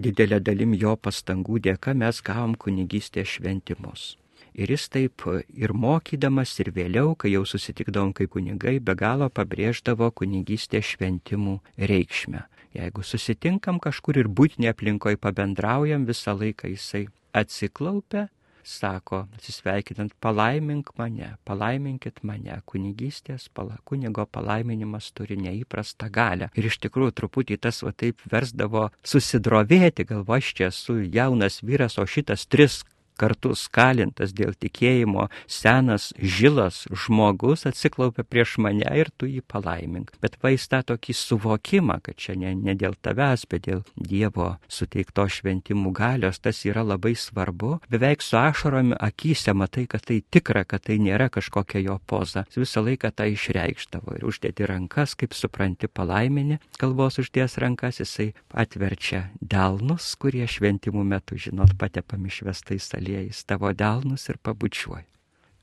didelė 0.00 0.40
dalim 0.40 0.72
jo 0.72 0.96
pastangų 0.96 1.60
dėka 1.68 1.92
mes 1.92 2.22
gavom 2.24 2.56
kunigystės 2.56 3.36
šventimus. 3.36 4.16
Ir 4.52 4.72
jis 4.72 4.88
taip 4.92 5.24
ir 5.56 5.72
mokydamas, 5.72 6.52
ir 6.60 6.72
vėliau, 6.76 7.14
kai 7.16 7.32
jau 7.32 7.44
susitikdavom 7.48 8.12
kaip 8.16 8.32
kunigai, 8.32 8.78
be 8.80 8.96
galo 8.96 9.28
pabrėždavo 9.32 10.10
kunigystės 10.12 10.92
šventimų 10.92 11.58
reikšmę. 11.76 12.44
Jeigu 12.72 13.04
susitinkam 13.04 13.80
kažkur 13.82 14.20
ir 14.22 14.28
būtinė 14.32 14.70
aplinkoje 14.72 15.18
pabendraujam, 15.20 16.06
visą 16.08 16.32
laiką 16.38 16.70
jisai 16.72 17.06
atsiklaupia, 17.36 18.28
sako, 18.64 19.26
atsisveikinant, 19.36 20.14
palaimink 20.22 20.92
mane, 20.98 21.32
palaiminkit 21.44 22.22
mane, 22.26 22.60
kunigystės, 22.66 23.48
pala, 23.54 23.78
kunigo 23.84 24.24
palaiminimas 24.30 25.10
turi 25.16 25.36
neįprastą 25.40 26.08
galę. 26.14 26.48
Ir 26.56 26.70
iš 26.70 26.78
tikrųjų 26.86 27.14
truputį 27.18 27.58
tas 27.66 27.82
va 27.82 27.92
taip 27.92 28.22
versdavo 28.30 28.88
susidrovėti, 29.04 30.06
galvo 30.08 30.38
aš 30.38 30.52
čia 30.56 30.70
esu 30.70 31.00
jaunas 31.02 31.60
vyras, 31.66 31.98
o 31.98 32.06
šitas 32.06 32.46
tris 32.46 32.82
kartu 33.20 33.54
skalintas 33.58 34.32
dėl 34.36 34.54
tikėjimo 34.58 35.28
senas 35.46 36.10
žilas 36.18 36.84
žmogus 36.90 37.66
atsiklaupia 37.68 38.24
prieš 38.24 38.56
mane 38.62 38.88
ir 38.98 39.10
tu 39.16 39.28
jį 39.30 39.42
palaimink. 39.48 40.12
Bet 40.22 40.38
vaista 40.42 40.82
tokį 40.86 41.14
suvokimą, 41.16 41.98
kad 42.04 42.18
čia 42.18 42.36
ne, 42.38 42.54
ne 42.56 42.74
dėl 42.78 42.96
tavęs, 43.02 43.46
bet 43.50 43.66
dėl 43.68 43.82
Dievo 43.96 44.56
suteikto 44.72 45.26
šventimų 45.30 45.92
galios, 45.96 46.40
tas 46.42 46.64
yra 46.68 46.84
labai 46.86 47.14
svarbu. 47.18 47.76
Beveik 47.92 48.24
su 48.24 48.36
ašaromi 48.40 48.96
akise 48.98 49.54
matai, 49.56 49.86
kad 49.90 50.04
tai 50.08 50.20
tikra, 50.22 50.64
kad 50.68 50.86
tai 50.88 50.98
nėra 51.02 51.28
kažkokia 51.32 51.82
jo 51.84 51.98
poza. 52.06 52.44
Jis 52.50 52.62
visą 52.64 52.84
laiką 52.86 53.12
tą 53.14 53.28
išreikštavo 53.32 54.18
ir 54.18 54.26
uždėti 54.28 54.66
rankas, 54.68 55.16
kaip 55.18 55.36
supranti, 55.36 55.90
palaiminį 55.90 56.58
kalbos 56.80 57.20
uždės 57.22 57.58
rankas, 57.62 58.00
jisai 58.02 58.32
atverčia 58.58 59.26
delnus, 59.40 60.12
kurie 60.20 60.46
šventimų 60.48 61.04
metu, 61.06 61.38
žinot, 61.38 61.76
patepami 61.80 62.32
švestais 62.32 62.88
aliejais 63.02 63.42
tavo 63.44 63.74
delnus 63.74 64.28
ir 64.30 64.38
pabučiuoju. 64.38 65.08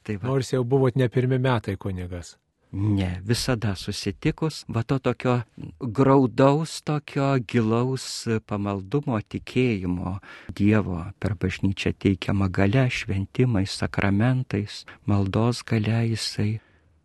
Tai 0.04 0.20
va. 0.20 0.28
Nors 0.28 0.52
jau 0.52 0.64
buvot 0.68 0.96
ne 1.00 1.08
pirmi 1.08 1.40
metai 1.40 1.80
kunigas. 1.80 2.36
Ne, 2.72 3.18
visada 3.26 3.74
susitikus, 3.74 4.62
va 4.70 4.84
to 4.86 5.00
tokio 5.02 5.40
graudaus, 5.82 6.84
tokio 6.86 7.32
gilaus 7.42 8.28
pamaldumo, 8.46 9.18
tikėjimo 9.26 10.20
Dievo 10.54 11.00
per 11.18 11.34
bažnyčią 11.34 11.96
teikiamą 11.98 12.52
gale, 12.54 12.86
šventimais, 12.94 13.74
sakramentais, 13.74 14.84
maldos 15.10 15.64
gale 15.66 16.04
jisai 16.12 16.60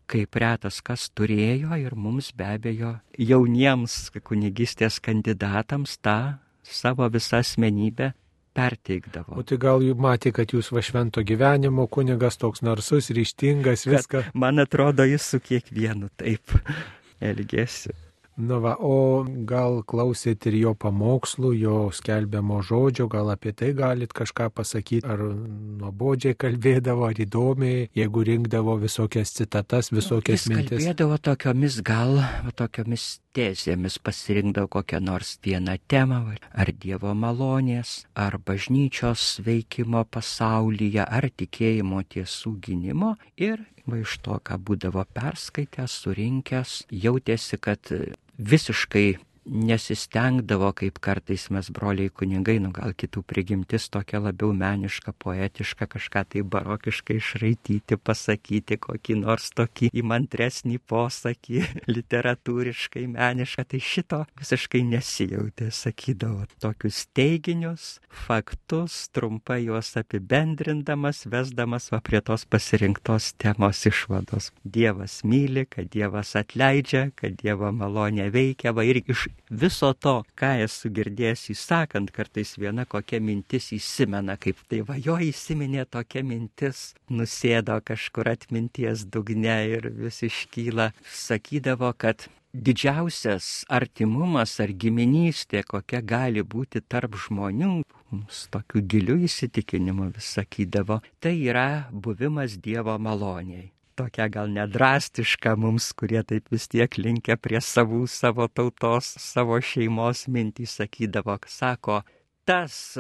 kaip 0.05 0.37
retas 0.37 0.83
kas 0.85 1.09
turėjo 1.17 1.79
ir 1.81 1.95
mums 1.97 2.29
be 2.37 2.45
abejo 2.45 2.99
jauniems 3.17 4.13
kunigystės 4.21 5.01
kandidatams 5.01 5.97
tą 6.05 6.19
savo 6.61 7.09
visą 7.09 7.41
asmenybę 7.41 8.13
perteikdavo. 8.55 9.39
O 9.39 9.45
tai 9.47 9.59
gal 9.63 9.83
jūs 9.85 9.99
matė, 10.01 10.33
kad 10.37 10.55
jūs 10.55 10.71
va 10.75 10.83
švento 10.85 11.25
gyvenimo 11.27 11.87
kunigas 11.91 12.39
toks 12.41 12.65
narsus, 12.67 13.11
ryštingas, 13.15 13.87
viską. 13.91 14.25
Kad 14.29 14.39
man 14.39 14.63
atrodo, 14.63 15.07
jis 15.09 15.27
su 15.35 15.43
kiekvienu 15.43 16.13
taip 16.21 16.57
elgėsi. 17.33 17.95
Nu 18.37 18.59
va, 18.59 18.73
o 18.83 19.23
gal 19.47 19.79
klausėt 19.87 20.49
ir 20.51 20.57
jo 20.59 20.73
pamokslų, 20.75 21.53
jo 21.55 21.77
skelbiamo 21.95 22.59
žodžio, 22.67 23.07
gal 23.11 23.31
apie 23.31 23.53
tai 23.55 23.71
galit 23.79 24.11
kažką 24.11 24.49
pasakyti, 24.51 25.07
ar 25.07 25.23
nuobodžiai 25.23 26.35
kalbėdavo, 26.35 27.07
ar 27.07 27.21
įdomiai, 27.23 27.85
jeigu 27.95 28.25
rinkdavo 28.27 28.75
visokias 28.83 29.31
citatas, 29.37 29.93
visokias 29.95 30.43
Jis 30.43 30.51
mintis. 30.51 30.73
kalbėdavo 30.73 31.21
tokiomis 31.23 31.79
gal, 31.87 32.19
tokiomis 32.59 33.07
tezėmis, 33.39 34.01
pasirinkdavo 34.03 34.71
kokią 34.81 34.99
nors 35.03 35.37
vieną 35.45 35.79
temą, 35.87 36.21
ar 36.51 36.75
Dievo 36.75 37.15
malonės, 37.15 38.03
ar 38.19 38.41
bažnyčios 38.43 39.39
veikimo 39.47 40.03
pasaulyje, 40.11 41.07
ar 41.07 41.31
tikėjimo 41.31 42.03
tiesų 42.11 42.57
gynimo 42.67 43.15
ir 43.39 43.63
va 43.87 44.01
iš 44.01 44.17
to, 44.25 44.39
ką 44.41 44.59
būdavo 44.69 45.05
perskaitęs, 45.17 45.99
surinkęs, 46.05 46.77
jautėsi, 46.91 47.61
kad 47.61 47.93
visiškai 48.39 49.07
nesistengdavo, 49.45 50.73
kaip 50.77 50.99
kartais 51.05 51.49
mes 51.53 51.69
broliai 51.75 52.11
kunigai, 52.11 52.57
nu 52.63 52.71
gal 52.75 52.95
kitų 52.97 53.23
prigimtis 53.29 53.91
tokia 53.93 54.21
labiau 54.25 54.55
meniška, 54.57 55.13
poetiška, 55.21 55.89
kažką 55.95 56.25
tai 56.33 56.43
barokiškai 56.55 57.19
išraityti, 57.21 57.99
pasakyti, 58.01 58.79
kokį 58.81 59.19
nors 59.21 59.51
tokį 59.57 59.91
įmantresnį 60.01 60.81
posakį, 60.89 61.63
literatūriškai 61.97 63.05
menišką, 63.15 63.67
tai 63.69 63.83
šito 63.85 64.23
visiškai 64.41 64.85
nesijautė, 64.89 65.71
sakydavo 65.75 66.49
tokius 66.63 67.05
teiginius, 67.17 67.99
faktus, 68.09 69.05
trumpai 69.15 69.61
juos 69.67 69.93
apibendrindamas, 70.01 71.25
vesdamas 71.31 71.91
va 71.93 72.01
prie 72.05 72.23
tos 72.25 72.47
pasirinktos 72.49 73.35
temos 73.41 73.85
išvados. 73.91 74.51
Dievas 74.65 75.21
myli, 75.25 75.67
kad 75.69 75.93
Dievas 75.93 76.35
atleidžia, 76.39 77.11
kad 77.19 77.37
Dievo 77.41 77.71
malonė 77.75 78.31
veikia, 78.35 78.73
va 78.75 78.87
ir 78.89 79.03
iš 79.05 79.29
viso 79.51 79.93
to, 79.95 80.15
ką 80.39 80.51
esu 80.65 80.91
girdėjęs 80.95 81.49
įsakant, 81.55 82.13
kartais 82.15 82.55
viena 82.59 82.85
kokia 82.85 83.21
mintis 83.21 83.73
įsimena, 83.77 84.37
kaip 84.41 84.61
tai 84.69 84.81
va 84.87 84.97
jo 84.97 85.17
įsiminė 85.21 85.85
tokia 85.91 86.25
mintis, 86.25 86.95
nusėdo 87.11 87.81
kažkur 87.85 88.31
atminties 88.33 89.05
dugne 89.07 89.59
ir 89.77 89.91
vis 89.91 90.23
iškyla, 90.27 90.93
sakydavo, 91.05 91.93
kad 91.97 92.29
didžiausias 92.55 93.65
artimumas 93.69 94.59
ar 94.63 94.73
giminystė, 94.73 95.65
kokia 95.67 96.01
gali 96.01 96.43
būti 96.43 96.83
tarp 96.87 97.19
žmonių, 97.27 97.83
mums 98.11 98.47
tokiu 98.55 98.83
giliu 98.83 99.19
įsitikinimu 99.29 100.13
vis 100.15 100.35
sakydavo, 100.39 101.01
tai 101.21 101.37
yra 101.51 101.89
buvimas 101.91 102.59
Dievo 102.63 102.99
maloniai 102.99 103.74
tokia 103.97 104.29
gal 104.29 104.51
nedrastiška 104.53 105.55
mums, 105.61 105.93
kurie 105.99 106.23
taip 106.27 106.51
vis 106.53 106.67
tiek 106.71 106.99
linkia 106.99 107.37
prie 107.41 107.61
savų, 107.63 108.05
savo 108.11 108.49
tautos, 108.49 109.15
savo 109.23 109.61
šeimos 109.63 110.27
mintį 110.29 110.67
sakydavo, 110.71 111.39
sako, 111.49 112.01
tas 112.45 112.97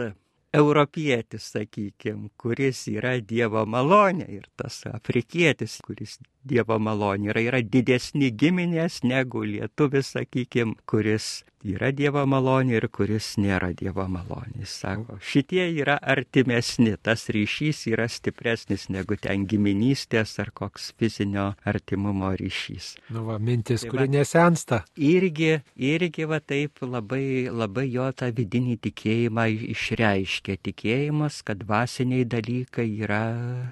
europietis, 0.54 1.50
sakykime, 1.54 2.30
kuris 2.38 2.86
yra 2.92 3.16
Dievo 3.20 3.64
malonė 3.66 4.28
ir 4.38 4.46
tas 4.56 4.82
afrikietis, 4.90 5.80
kuris 5.84 6.18
Dievo 6.44 6.76
malonė 6.78 7.32
yra, 7.32 7.40
yra 7.50 7.62
didesni 7.64 8.30
giminės 8.30 9.00
negu 9.04 9.44
lietuvis, 9.48 10.12
sakykime, 10.16 10.76
kuris 10.90 11.42
yra 11.64 11.88
Dievo 11.96 12.20
malonė 12.28 12.74
ir 12.76 12.84
kuris 12.92 13.30
nėra 13.40 13.70
Dievo 13.72 14.04
malonė. 14.12 14.66
Sako, 14.68 15.16
šitie 15.24 15.62
yra 15.80 15.94
artimesni, 16.14 16.92
tas 17.00 17.22
ryšys 17.32 17.86
yra 17.88 18.04
stipresnis 18.12 18.90
negu 18.92 19.16
ten 19.16 19.46
giminystės 19.48 20.34
ar 20.44 20.50
koks 20.52 20.90
fizinio 21.00 21.46
artimumo 21.64 22.34
ryšys. 22.36 22.90
Nu 23.16 23.24
va, 23.30 23.38
mintis, 23.40 23.80
Tai 23.86 23.94
kuri 23.94 24.04
va- 24.04 24.12
nesensta. 24.18 24.82
Irgi, 25.00 25.54
irgi 25.80 26.28
va 26.28 26.42
taip 26.44 26.84
labai, 26.84 27.48
labai 27.48 27.86
jo 27.94 28.10
tą 28.12 28.28
vidinį 28.36 28.76
tikėjimą 28.84 29.46
išreiškia. 29.72 30.58
Tikėjimas, 30.68 31.40
kad 31.48 31.64
dvasiniai 31.64 32.28
dalykai 32.28 32.90
yra 33.08 33.22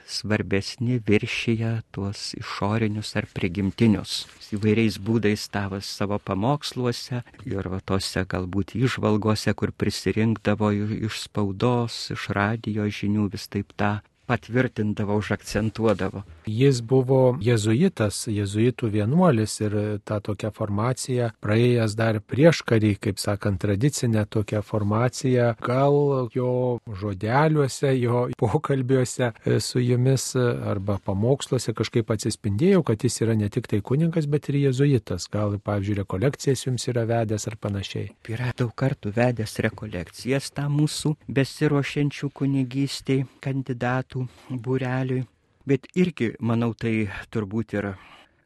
svarbesni 0.08 0.96
viršyje 1.04 1.74
tuos 1.92 2.32
išorinius 2.62 3.16
ar 3.16 3.26
prigimtinius. 3.34 4.26
Jis 4.38 4.52
Įvairiais 4.54 4.98
būdais 5.02 5.48
tavo 5.50 5.80
savo 5.82 6.18
pamoksluose 6.22 7.22
ir 7.48 7.68
tose 7.84 8.22
galbūt 8.22 8.76
išvalgose, 8.78 9.54
kur 9.54 9.72
prisirinkdavo 9.72 10.70
iš 11.08 11.24
spaudos, 11.24 12.12
iš 12.14 12.28
radijo 12.30 12.86
žinių, 12.86 13.30
vis 13.32 13.48
taip 13.50 13.74
tą 13.74 13.98
patvirtindavo, 14.32 15.20
užakcentuodavo. 15.20 16.22
Jis 16.48 16.80
buvo 16.82 17.36
jezuitas, 17.44 18.24
jezuitų 18.32 18.88
vienuolis 18.96 19.58
ir 19.60 19.76
tą 20.08 20.18
tokią 20.24 20.50
formaciją 20.56 21.30
praėjęs 21.44 21.96
dar 21.98 22.18
prieš 22.24 22.62
karį, 22.66 22.94
kaip 23.02 23.20
sakant, 23.20 23.60
tradicinę 23.62 24.24
tokią 24.26 24.62
formaciją, 24.64 25.52
gal 25.62 26.28
jo 26.34 26.78
žodeliuose, 27.00 27.92
jo 28.00 28.24
pokalbiuose 28.40 29.32
e, 29.44 29.60
su 29.60 29.82
jumis 29.82 30.32
e, 30.36 30.46
arba 30.72 30.98
pamoksluose 31.04 31.74
kažkaip 31.76 32.10
atsispindėjo, 32.14 32.82
kad 32.88 33.04
jis 33.04 33.20
yra 33.26 33.36
ne 33.38 33.50
tik 33.52 33.68
tai 33.70 33.82
kuningas, 33.84 34.26
bet 34.30 34.48
ir 34.50 34.62
jezuitas. 34.64 35.28
Gal, 35.32 35.58
pavyzdžiui, 35.62 35.98
rekolekcijas 36.02 36.66
jums 36.66 36.88
yra 36.90 37.04
vedęs 37.08 37.46
ar 37.50 37.58
panašiai. 37.60 38.08
Yra 38.32 38.52
daug 38.58 38.72
kartų 38.78 39.12
vedęs 39.16 39.58
rekolekcijas 39.66 40.50
tam 40.56 40.78
mūsų 40.80 41.14
besiruošiančių 41.28 42.32
kunigystiai 42.38 43.26
kandidatų 43.44 44.21
būreliui. 44.50 45.26
Bet 45.66 45.86
irgi, 45.94 46.32
manau, 46.42 46.72
tai 46.74 47.06
turbūt 47.30 47.76
ir 47.78 47.92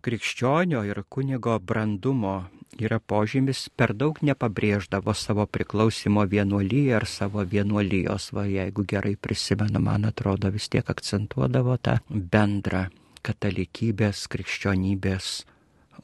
krikščionio 0.04 0.82
ir 0.84 1.00
kunigo 1.08 1.56
brandumo 1.58 2.36
yra 2.76 2.98
požymis, 3.00 3.66
per 3.72 3.94
daug 3.96 4.18
nepabrėždavo 4.20 5.14
savo 5.16 5.46
priklausimo 5.48 6.26
vienuolyje 6.28 6.94
ar 6.98 7.06
savo 7.08 7.44
vienuolijos. 7.44 8.30
Va, 8.36 8.44
jeigu 8.50 8.84
gerai 8.84 9.16
prisimenu, 9.16 9.80
man 9.80 10.04
atrodo, 10.04 10.52
vis 10.52 10.68
tiek 10.68 10.86
akcentuodavo 10.92 11.78
tą 11.80 11.98
bendrą 12.10 12.86
katalikybės, 13.26 14.26
krikščionybės 14.30 15.32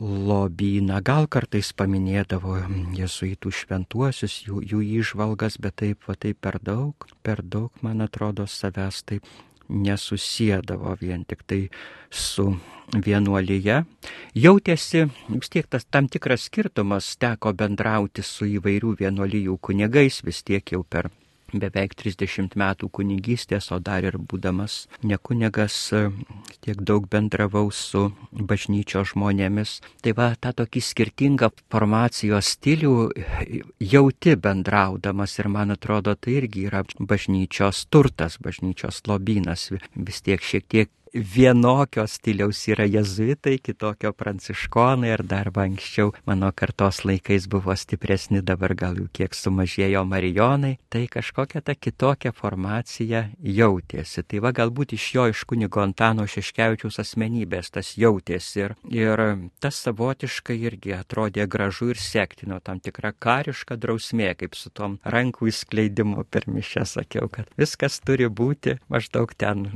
lobyną. 0.02 0.98
Gal 1.04 1.28
kartais 1.30 1.70
paminėdavo 1.76 2.56
jesuitų 2.96 3.52
šventuosius, 3.54 4.40
jų, 4.48 4.64
jų 4.72 4.82
išvalgas, 5.02 5.60
bet 5.62 5.78
taip, 5.84 6.02
va 6.08 6.16
taip 6.18 6.40
per 6.42 6.58
daug, 6.64 7.06
per 7.22 7.44
daug, 7.44 7.70
man 7.84 8.02
atrodo, 8.02 8.48
savęs 8.48 9.04
taip 9.06 9.28
nesusėdavo 9.72 10.96
vien 11.00 11.24
tik 11.24 11.42
tai 11.48 11.62
su 12.10 12.50
vienuolyje. 12.92 13.82
Jautėsi 14.36 15.06
vis 15.28 15.52
tiek 15.52 15.66
tas 15.66 15.88
tam 15.88 16.08
tikras 16.12 16.48
skirtumas, 16.50 17.16
teko 17.16 17.54
bendrauti 17.56 18.24
su 18.26 18.48
įvairių 18.58 18.96
vienuolyjų 19.00 19.58
kunigais, 19.60 20.20
vis 20.24 20.42
tiek 20.44 20.74
jau 20.74 20.84
per 20.84 21.10
beveik 21.52 21.94
30 21.98 22.56
metų 22.58 22.88
kunigystės, 22.92 23.70
o 23.72 23.78
dar 23.78 24.04
ir 24.06 24.18
būdamas 24.18 24.86
nekunigas 25.02 25.76
tiek 26.62 26.80
daug 26.80 27.08
bendravau 27.10 27.70
su 27.74 28.08
bažnyčio 28.32 29.04
žmonėmis. 29.12 29.80
Tai 30.02 30.14
va, 30.18 30.30
tą 30.38 30.54
tokį 30.62 30.84
skirtingą 30.84 31.50
formacijos 31.72 32.54
stilių 32.56 32.94
jauti 33.82 34.36
bendraudamas 34.36 35.38
ir 35.38 35.50
man 35.52 35.74
atrodo, 35.76 36.14
tai 36.16 36.38
irgi 36.40 36.66
yra 36.70 36.84
bažnyčios 36.98 37.86
turtas, 37.92 38.38
bažnyčios 38.42 39.02
lobynas. 39.08 39.70
Vis 39.96 40.22
tiek 40.24 40.42
šiek 40.42 40.68
tiek 40.68 40.90
vienokio 41.14 42.06
stiliaus 42.06 42.68
yra 42.68 42.84
jezuitai, 42.88 43.58
kitokio 43.58 44.12
pranciškonai 44.12 45.12
ir 45.12 45.22
dar 45.28 45.50
anksčiau 45.54 46.12
mano 46.26 46.50
kartos 46.52 47.04
laikais 47.04 47.48
buvo 47.48 47.76
stipresni, 47.76 48.42
dabar 48.42 48.74
gal 48.74 48.96
jau 48.96 49.08
kiek 49.12 49.34
sumažėjo 49.34 50.04
marijonai, 50.08 50.78
tai 50.88 51.06
kažkokia 51.12 51.60
ta 51.60 51.74
kitokia 51.74 52.32
formacija 52.32 53.26
jautėsi. 53.42 54.24
Tai 54.24 54.40
va 54.46 54.52
galbūt 54.56 54.94
iš 54.96 55.08
jo, 55.14 55.26
iš 55.32 55.44
kunigo 55.48 55.82
Antano 55.82 56.26
Šeškevičiaus 56.26 56.98
asmenybės 57.02 57.72
tas 57.74 57.92
jautėsi 57.98 58.64
ir, 58.64 58.76
ir 58.88 59.24
tas 59.60 59.82
savotiškai 59.84 60.56
irgi 60.64 60.96
atrodė 60.96 61.46
gražu 61.46 61.90
ir 61.92 62.00
sektino 62.00 62.60
tam 62.60 62.80
tikra 62.80 63.12
kariška 63.12 63.76
drausmė, 63.76 64.32
kaip 64.38 64.56
su 64.56 64.70
tom 64.70 64.98
rankų 65.04 65.50
įskleidimu 65.52 66.24
per 66.30 66.48
mišę 66.48 66.86
sakiau, 66.88 67.28
kad 67.28 67.50
viskas 67.60 68.00
turi 68.00 68.30
būti 68.32 68.78
maždaug 68.92 69.34
ten, 69.36 69.68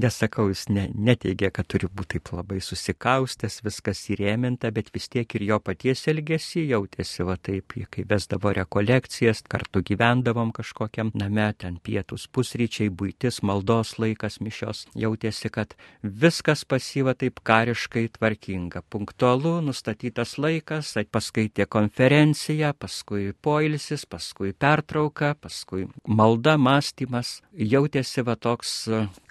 nesakau, 0.00 0.48
jis 0.48 0.69
ne, 0.70 0.86
neteigia, 0.94 1.50
kad 1.54 1.68
turi 1.70 1.88
būti 1.90 2.18
taip 2.18 2.32
labai 2.34 2.60
susikaustęs, 2.64 3.60
viskas 3.66 4.00
įrėminta, 4.12 4.70
bet 4.74 4.90
vis 4.94 5.08
tiek 5.12 5.30
ir 5.36 5.44
jo 5.46 5.58
paties 5.62 6.06
elgesį 6.10 6.64
jautėsi 6.70 7.26
va 7.26 7.36
taip, 7.36 7.74
kai 7.92 8.04
vesdavo 8.08 8.52
rekolekcijas, 8.56 9.42
kartu 9.50 9.82
gyvendavom 9.86 10.52
kažkokiam 10.56 11.12
name, 11.14 11.48
ten 11.58 11.78
pietus, 11.82 12.26
pusryčiai, 12.26 12.90
būtis, 12.90 13.40
maldos 13.46 13.96
laikas, 14.02 14.40
mišios, 14.42 14.86
jautėsi, 14.98 15.50
kad 15.54 15.76
viskas 16.02 16.64
pasyva 16.68 17.14
taip 17.18 17.42
kariškai 17.46 18.06
tvarkinga, 18.16 18.84
punktualu, 18.90 19.58
nustatytas 19.66 20.36
laikas, 20.40 20.94
paskaitė 21.10 21.66
konferenciją, 21.70 22.72
paskui 22.78 23.30
poilsis, 23.42 24.06
paskui 24.10 24.52
pertrauka, 24.54 25.34
paskui 25.40 25.88
malda, 26.06 26.56
mąstymas, 26.60 27.38
jautėsi 27.54 28.26
va 28.26 28.36
toks 28.40 28.76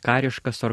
kariškas 0.06 0.64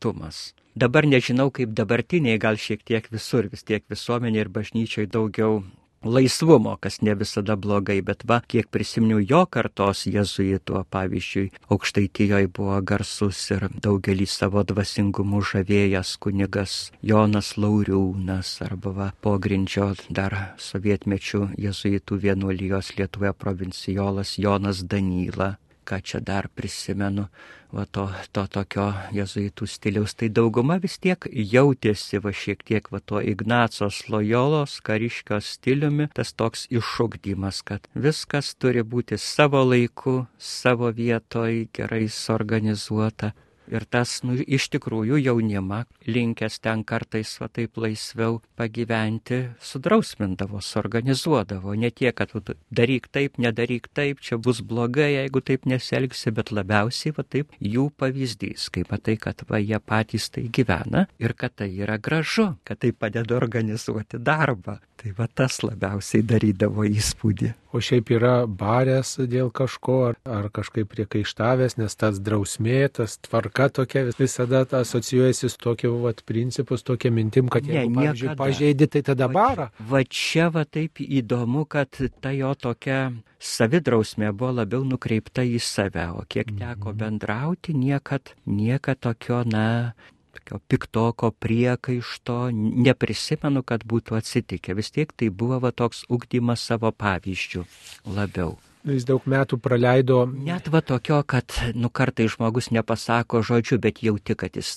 organizuotumas. 0.00 0.54
Dabar 0.76 1.04
nežinau, 1.04 1.50
kaip 1.50 1.74
dabartiniai, 1.74 2.38
gal 2.38 2.56
šiek 2.56 2.84
tiek 2.84 3.06
visur, 3.10 3.48
vis 3.50 3.64
tiek 3.64 3.82
visuomenė 3.90 4.40
ir 4.40 4.48
bažnyčiai 4.48 5.06
daugiau 5.06 5.64
laisvumo, 6.04 6.78
kas 6.80 7.02
ne 7.02 7.14
visada 7.14 7.56
blogai, 7.56 8.00
bet 8.00 8.22
va, 8.24 8.40
kiek 8.40 8.70
prisiminiau 8.70 9.18
jo 9.20 9.46
kartos 9.46 10.06
jezuito, 10.06 10.84
pavyzdžiui, 10.90 11.50
aukštaitijoje 11.68 12.48
buvo 12.48 12.80
garsus 12.80 13.50
ir 13.50 13.68
daugelį 13.82 14.26
savo 14.26 14.62
dvasingumų 14.62 15.42
žavėjęs 15.42 16.16
kunigas 16.22 16.92
Jonas 17.02 17.56
Lauriūnas 17.58 18.62
arba 18.64 18.94
va, 18.94 19.12
pogrindžio 19.20 19.92
dar 20.08 20.54
sovietmečių 20.56 21.50
jezuitų 21.58 22.22
vienuolijos 22.24 22.94
Lietuvoje 22.96 23.34
provincijolas 23.34 24.38
Jonas 24.38 24.86
Danyla 24.86 25.56
ką 25.84 26.00
čia 26.02 26.20
dar 26.20 26.48
prisimenu, 26.54 27.26
va 27.72 27.84
to, 27.86 28.06
to 28.34 28.44
tokio 28.50 28.86
jezuitų 29.14 29.66
stiliaus, 29.70 30.14
tai 30.18 30.28
dauguma 30.34 30.78
vis 30.82 30.98
tiek 30.98 31.26
jautėsi 31.30 32.20
va 32.24 32.32
šiek 32.34 32.64
tiek 32.66 32.90
va 32.92 33.00
to 33.00 33.20
Ignacos 33.22 34.02
lojolos 34.10 34.78
kariškio 34.86 35.40
stiliumi, 35.44 36.08
tas 36.14 36.32
toks 36.32 36.66
iššūkdymas, 36.70 37.62
kad 37.66 37.86
viskas 37.94 38.54
turi 38.58 38.82
būti 38.82 39.18
savo 39.18 39.62
laiku, 39.66 40.24
savo 40.38 40.90
vietoj, 40.94 41.66
gerai 41.76 42.08
suorganizuota. 42.08 43.34
Ir 43.70 43.84
tas, 43.86 44.16
nu, 44.26 44.34
iš 44.34 44.66
tikrųjų 44.74 45.20
jaunimą, 45.22 45.84
linkęs 46.10 46.58
ten 46.64 46.82
kartais 46.82 47.36
va 47.38 47.46
taip 47.54 47.78
laisviau 47.78 48.40
pagyventi, 48.58 49.40
sudrausmindavo, 49.62 50.58
suorganizuodavo. 50.64 51.76
Ne 51.78 51.92
tiek, 51.94 52.14
kad 52.18 52.34
daryk 52.74 53.06
taip, 53.14 53.38
nedaryk 53.38 53.86
taip, 53.94 54.20
čia 54.26 54.40
bus 54.42 54.62
blogai, 54.66 55.12
jeigu 55.14 55.42
taip 55.46 55.68
neselgsi, 55.70 56.34
bet 56.34 56.50
labiausiai 56.50 57.14
va 57.16 57.24
taip 57.24 57.54
jų 57.62 57.86
pavyzdys, 58.00 58.68
kaip 58.74 58.90
matai, 58.90 59.16
kad 59.22 59.46
va 59.48 59.62
jie 59.62 59.78
patys 59.78 60.30
tai 60.34 60.48
gyvena 60.50 61.06
ir 61.22 61.36
kad 61.38 61.54
tai 61.62 61.70
yra 61.70 61.98
gražu, 62.02 62.50
kad 62.66 62.82
tai 62.82 62.90
padeda 62.92 63.38
organizuoti 63.38 64.18
darbą. 64.18 64.80
Tai 65.00 65.14
va 65.16 65.24
tas 65.32 65.62
labiausiai 65.64 66.20
darydavo 66.28 66.84
įspūdį. 66.84 67.54
O 67.72 67.80
šiaip 67.80 68.10
yra 68.12 68.32
baręs 68.44 69.14
dėl 69.30 69.48
kažko, 69.54 69.94
ar, 70.10 70.18
ar 70.28 70.48
kažkaip 70.52 70.90
priekaištavęs, 70.92 71.78
nes 71.80 71.96
tas 71.96 72.18
drausmė, 72.20 72.82
tas 72.98 73.14
tvarka 73.24 73.70
tokia 73.78 74.02
visada 74.18 74.60
asocijuojasi 74.80 75.48
su 75.48 75.60
tokiu 75.62 75.94
vat, 76.02 76.20
principus, 76.28 76.84
tokia 76.84 77.14
mintim, 77.16 77.48
kad 77.48 77.64
ne, 77.64 77.78
jeigu, 77.78 77.96
pavyzdžiui, 77.96 78.36
pažeidi, 78.42 78.90
tai 78.92 79.04
tada 79.06 79.30
barą. 79.32 79.70
Va, 79.78 79.86
va 79.94 80.04
čia 80.04 80.50
va 80.52 80.66
taip 80.68 81.00
įdomu, 81.06 81.64
kad 81.70 81.96
ta 82.20 82.34
jo 82.36 82.52
tokia 82.60 83.00
savidrausmė 83.40 84.34
buvo 84.36 84.52
labiau 84.60 84.84
nukreipta 84.84 85.46
į 85.48 85.62
save, 85.64 86.10
o 86.12 86.26
kiek 86.28 86.52
teko 86.52 86.92
mhm. 86.92 87.00
bendrauti, 87.00 87.72
niekad, 87.72 88.34
niekad 88.44 89.00
tokio, 89.00 89.46
na, 89.48 89.94
tokio 90.36 90.60
piktoko 90.68 91.30
priekaišto, 91.30 92.38
neprisimenu, 92.86 93.62
kad 93.66 93.84
būtų 93.84 94.18
atsitikę. 94.20 94.74
Vis 94.78 94.90
tiek 94.94 95.12
tai 95.12 95.30
buvo 95.30 95.60
va, 95.66 95.72
toks 95.72 96.06
ugdymas 96.08 96.64
savo 96.70 96.92
pavyzdžių 96.92 97.64
labiau. 98.06 98.58
Jis 98.80 99.04
daug 99.04 99.26
metų 99.28 99.58
praleido. 99.60 100.22
Net 100.24 100.70
va 100.72 100.80
tokio, 100.80 101.18
kad, 101.28 101.52
nu, 101.76 101.90
kartai 101.92 102.24
žmogus 102.32 102.70
nepasako 102.72 103.42
žodžių, 103.44 103.76
bet 103.84 103.98
jauti, 104.00 104.32
kad 104.40 104.54
jis 104.56 104.70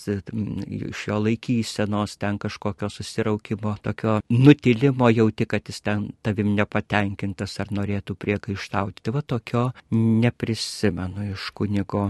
iš 0.92 1.06
jo 1.08 1.20
laikysenos 1.24 2.18
ten 2.20 2.36
kažkokio 2.42 2.90
susiraukimo, 2.92 3.78
tokio 3.86 4.18
nutilimo 4.28 5.08
jauti, 5.08 5.48
kad 5.48 5.72
jis 5.72 5.80
ten 5.86 6.10
tavim 6.22 6.52
nepatenkintas 6.58 7.56
ar 7.64 7.72
norėtų 7.72 8.18
priekaištauti. 8.20 9.06
Tai 9.06 9.14
va 9.16 9.22
tokio 9.24 9.64
neprisimenu 9.96 11.30
iš 11.32 11.48
kunigo 11.56 12.10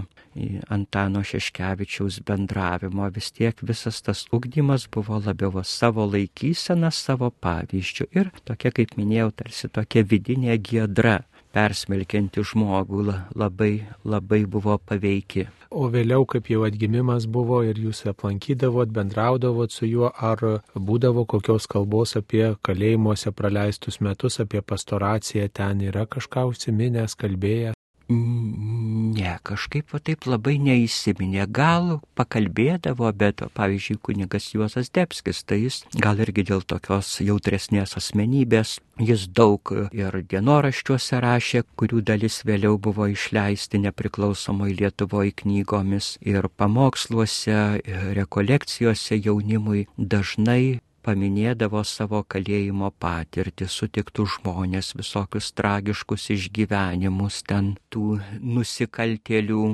Antano 0.74 1.22
Šeškevičiaus 1.22 2.18
bendravimo. 2.26 3.06
Vis 3.14 3.30
tiek 3.30 3.62
visas 3.62 4.02
tas 4.02 4.24
ugdymas 4.34 4.88
buvo 4.90 5.20
labiau 5.22 5.62
savo 5.62 6.08
laikysena, 6.10 6.90
savo 6.90 7.30
pavyzdžių 7.30 8.08
ir 8.18 8.32
tokia, 8.42 8.74
kaip 8.74 8.98
minėjau, 8.98 9.30
tarsi 9.44 9.70
tokia 9.70 10.02
vidinė 10.02 10.58
giedra 10.58 11.20
persmelkianti 11.54 12.42
žmogų 12.50 13.04
labai, 13.38 13.74
labai 14.04 14.42
buvo 14.50 14.76
paveiki. 14.78 15.46
O 15.74 15.88
vėliau, 15.90 16.26
kaip 16.30 16.50
jau 16.50 16.64
atgimimas 16.66 17.26
buvo 17.26 17.60
ir 17.66 17.78
jūs 17.82 18.04
aplankydavot, 18.10 18.92
bendraudavot 18.94 19.74
su 19.74 19.88
juo, 19.90 20.10
ar 20.14 20.42
būdavo 20.74 21.26
kokios 21.30 21.66
kalbos 21.70 22.14
apie 22.20 22.44
kalėjimuose 22.66 23.32
praleistus 23.34 24.00
metus, 24.00 24.40
apie 24.42 24.62
pastoraciją, 24.62 25.48
ten 25.50 25.82
yra 25.90 26.06
kažką 26.10 26.48
užsiminęs, 26.52 27.18
kalbėjęs? 27.18 27.78
Ne, 28.08 29.38
kažkaip 29.48 29.94
va 29.94 29.98
taip 30.04 30.26
labai 30.28 30.58
neįsiminė. 30.60 31.46
Gal 31.48 32.00
pakalbėdavo, 32.18 33.08
bet, 33.16 33.40
pavyzdžiui, 33.56 33.96
kunigas 34.04 34.50
Juozas 34.52 34.92
Debskis, 34.92 35.40
tai 35.48 35.62
jis 35.62 35.78
gal 35.96 36.20
irgi 36.20 36.44
dėl 36.50 36.60
tokios 36.68 37.14
jautresnės 37.24 37.96
asmenybės, 37.96 38.76
jis 39.00 39.24
daug 39.32 39.72
ir 39.96 40.20
dienoraščiuose 40.20 41.22
rašė, 41.24 41.64
kurių 41.80 42.04
dalis 42.04 42.42
vėliau 42.44 42.76
buvo 42.76 43.08
išleisti 43.08 43.80
nepriklausomai 43.86 44.74
Lietuvoje 44.76 45.32
knygomis 45.40 46.18
ir 46.20 46.50
pamoksluose, 46.52 47.80
rekolekcijose 48.20 49.16
jaunimui 49.16 49.86
dažnai 49.96 50.82
paminėdavo 51.04 51.84
savo 51.86 52.22
kalėjimo 52.34 52.90
patirtį, 53.04 53.68
sutiktų 53.70 54.26
žmonės, 54.36 54.94
visokius 54.98 55.52
tragiškus 55.58 56.30
išgyvenimus 56.36 57.42
ten 57.48 57.74
tų 57.92 58.20
nusikaltėlių 58.40 59.64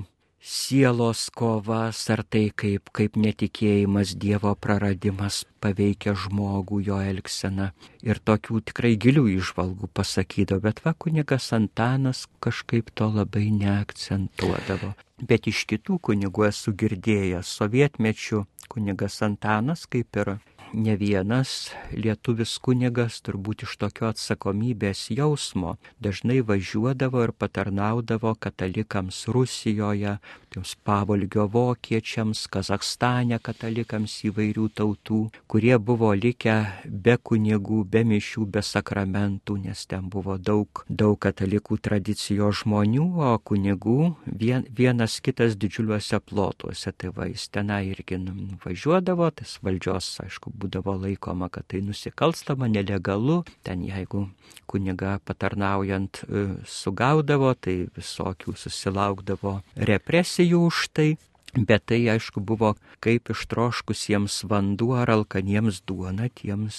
sielos 0.40 1.28
kovas, 1.30 2.00
ar 2.10 2.22
tai 2.24 2.48
kaip, 2.56 2.88
kaip 2.96 3.16
netikėjimas 3.20 4.14
Dievo 4.16 4.54
praradimas 4.56 5.44
paveikia 5.60 6.14
žmogų, 6.16 6.80
jo 6.88 7.00
elgseną. 7.04 7.70
Ir 8.00 8.20
tokių 8.24 8.62
tikrai 8.70 8.94
gilių 8.96 9.26
išvalgų 9.36 9.90
pasakydavo, 9.92 10.64
bet 10.64 10.80
va 10.84 10.94
kunigas 10.96 11.52
Antanas 11.52 12.24
kažkaip 12.40 12.88
to 12.96 13.10
labai 13.12 13.50
neakcentuodavo. 13.52 14.94
Bet 15.20 15.50
iš 15.52 15.66
kitų 15.68 16.00
kunigų 16.08 16.48
esu 16.48 16.72
girdėjęs 16.72 17.52
sovietmečių 17.60 18.46
kunigas 18.72 19.20
Antanas, 19.26 19.84
kaip 19.84 20.16
ir 20.16 20.38
ne 20.72 20.94
vienas 20.96 21.70
lietuvis 21.92 22.52
kunigas 22.62 23.18
turbūt 23.26 23.64
iš 23.66 23.76
tokio 23.80 24.08
atsakomybės 24.10 25.08
jausmo 25.14 25.74
dažnai 26.02 26.40
važiuodavo 26.46 27.22
ir 27.26 27.32
patarnaudavo 27.32 28.34
katalikams 28.38 29.24
Rusijoje, 29.34 30.16
tiems 30.50 30.74
pavolgio 30.84 31.46
vokiečiams, 31.50 32.46
Kazakstane 32.50 33.38
katalikams 33.42 34.14
įvairių 34.30 34.68
tautų, 34.78 35.20
kurie 35.50 35.76
buvo 35.78 36.12
likę 36.14 36.56
be 36.86 37.16
kunigų, 37.16 37.82
be 37.84 38.04
mišių, 38.06 38.46
be 38.46 38.62
sakramentų, 38.62 39.58
nes 39.66 39.84
ten 39.90 40.08
buvo 40.10 40.38
daug, 40.38 40.84
daug 40.88 41.18
katalikų 41.18 41.80
tradicijos 41.82 42.62
žmonių, 42.62 43.06
o 43.26 43.32
kunigų 43.38 44.14
vien, 44.26 44.66
vienas 44.70 45.18
kitas 45.24 45.58
didžiuliuose 45.58 46.22
plotuose. 46.22 46.94
Tai 47.00 47.12
va, 47.16 47.26
jis 47.30 47.48
tenai 47.50 47.84
irgi 47.90 48.18
važiuodavo, 48.64 49.30
tas 49.34 49.58
valdžios, 49.64 50.12
aišku, 50.26 50.52
būdavo 50.60 50.96
laikoma, 51.04 51.48
kad 51.52 51.66
tai 51.70 51.80
nusikalstama, 51.86 52.68
nelegalu. 52.70 53.40
Ten 53.66 53.82
jeigu 53.86 54.26
kuniga 54.70 55.18
patarnaujant 55.26 56.22
e, 56.26 56.44
sugaudavo, 56.68 57.54
tai 57.58 57.82
visokių 57.96 58.54
susilaukdavo 58.58 59.58
represijų 59.90 60.62
už 60.68 60.86
tai. 60.94 61.10
Bet 61.50 61.88
tai 61.90 62.04
aišku 62.12 62.38
buvo 62.46 62.76
kaip 63.02 63.32
ištroškusiems 63.32 64.44
vanduo 64.46 64.94
ar 65.02 65.10
alkaniems 65.16 65.80
duona 65.82 66.28
tiems 66.30 66.78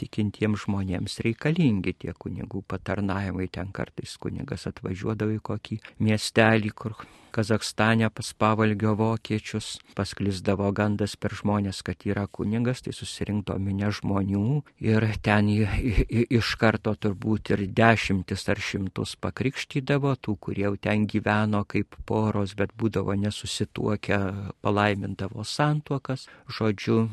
tikintiems 0.00 0.64
žmonėms 0.64 1.20
reikalingi 1.22 1.94
tie 1.94 2.14
kunigų 2.18 2.64
patarnavimai. 2.66 3.46
Ten 3.46 3.70
kartais 3.76 4.16
kunigas 4.18 4.66
atvažiuodavo 4.66 5.36
į 5.36 5.44
kokį 5.50 5.78
miestelį, 6.02 6.74
kur 6.74 6.98
Kazakstane 7.36 8.08
pas 8.10 8.32
pavalgio 8.32 8.94
vokiečius, 8.96 9.76
pasklisdavo 9.98 10.70
gandas 10.76 11.16
per 11.20 11.36
žmonės, 11.36 11.82
kad 11.86 12.06
yra 12.08 12.26
kunigas, 12.26 12.82
tai 12.86 12.94
susirinkto 12.96 13.58
minė 13.60 13.92
žmonių 14.00 14.62
ir 14.84 15.08
ten 15.24 15.50
iš 15.52 16.54
karto 16.60 16.94
turbūt 16.96 17.52
ir 17.54 17.66
dešimtis 17.76 18.48
ar 18.52 18.60
šimtus 18.60 19.16
pakrikštydavo 19.20 20.16
tų, 20.16 20.38
kurie 20.40 20.66
jau 20.66 20.74
ten 20.80 21.04
gyveno 21.10 21.64
kaip 21.68 21.98
poros, 22.08 22.56
bet 22.56 22.72
būdavo 22.76 23.14
nesusitvarkę 23.14 23.66
susituokę 23.66 24.18
palaimindavo 24.62 25.44
santuokas, 25.44 26.28
žodžiu, 26.48 27.08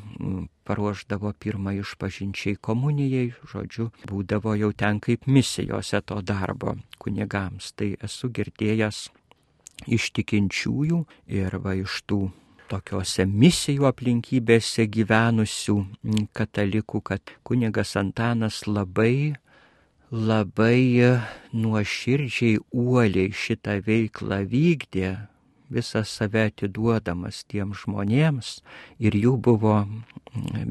paruoždavo 0.63 1.33
pirmą 1.39 1.73
išpažinčiai 1.81 2.55
komunijai, 2.55 3.33
žodžiu, 3.51 3.91
būdavo 4.07 4.55
jau 4.55 4.71
ten 4.71 4.99
kaip 4.99 5.27
misijose 5.27 6.01
to 6.01 6.21
darbo 6.21 6.77
kunigams. 6.97 7.73
Tai 7.75 7.95
esu 8.01 8.29
girdėjęs 8.29 9.09
iš 9.87 10.11
tikinčiųjų 10.17 11.03
ir 11.39 11.59
va 11.63 11.75
iš 11.79 12.01
tų 12.07 12.21
tokiuose 12.71 13.25
misijų 13.29 13.87
aplinkybėse 13.89 14.87
gyvenusių 14.89 15.77
katalikų, 16.33 17.01
kad 17.09 17.33
kunigas 17.45 17.95
Antanas 17.99 18.63
labai 18.67 19.35
labai 20.13 21.19
nuoširdžiai 21.57 22.59
uoliai 22.69 23.33
šitą 23.33 23.79
veiklą 23.85 24.43
vykdė, 24.49 25.13
visą 25.73 26.03
save 26.05 26.43
atiduodamas 26.51 27.41
tiem 27.49 27.73
žmonėms 27.73 28.59
ir 29.01 29.17
jų 29.17 29.33
buvo 29.41 29.79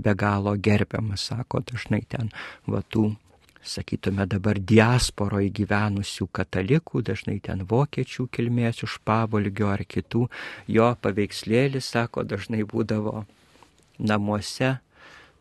be 0.05 0.15
galo 0.15 0.55
gerbiamas, 0.55 1.27
sako 1.33 1.63
dažnai 1.67 2.03
ten 2.07 2.31
vatų, 2.71 3.17
sakytume 3.63 4.27
dabar 4.27 4.59
diasporoje 4.59 5.51
gyvenusių 5.55 6.29
katalikų, 6.35 7.03
dažnai 7.07 7.39
ten 7.45 7.65
vokiečių 7.69 8.27
kilmės 8.35 8.83
iš 8.87 8.99
pavolgio 9.07 9.71
ar 9.73 9.85
kitų, 9.87 10.27
jo 10.69 10.89
paveikslėlis, 11.03 11.93
sako, 11.95 12.27
dažnai 12.27 12.65
būdavo 12.69 13.25
namuose 13.99 14.77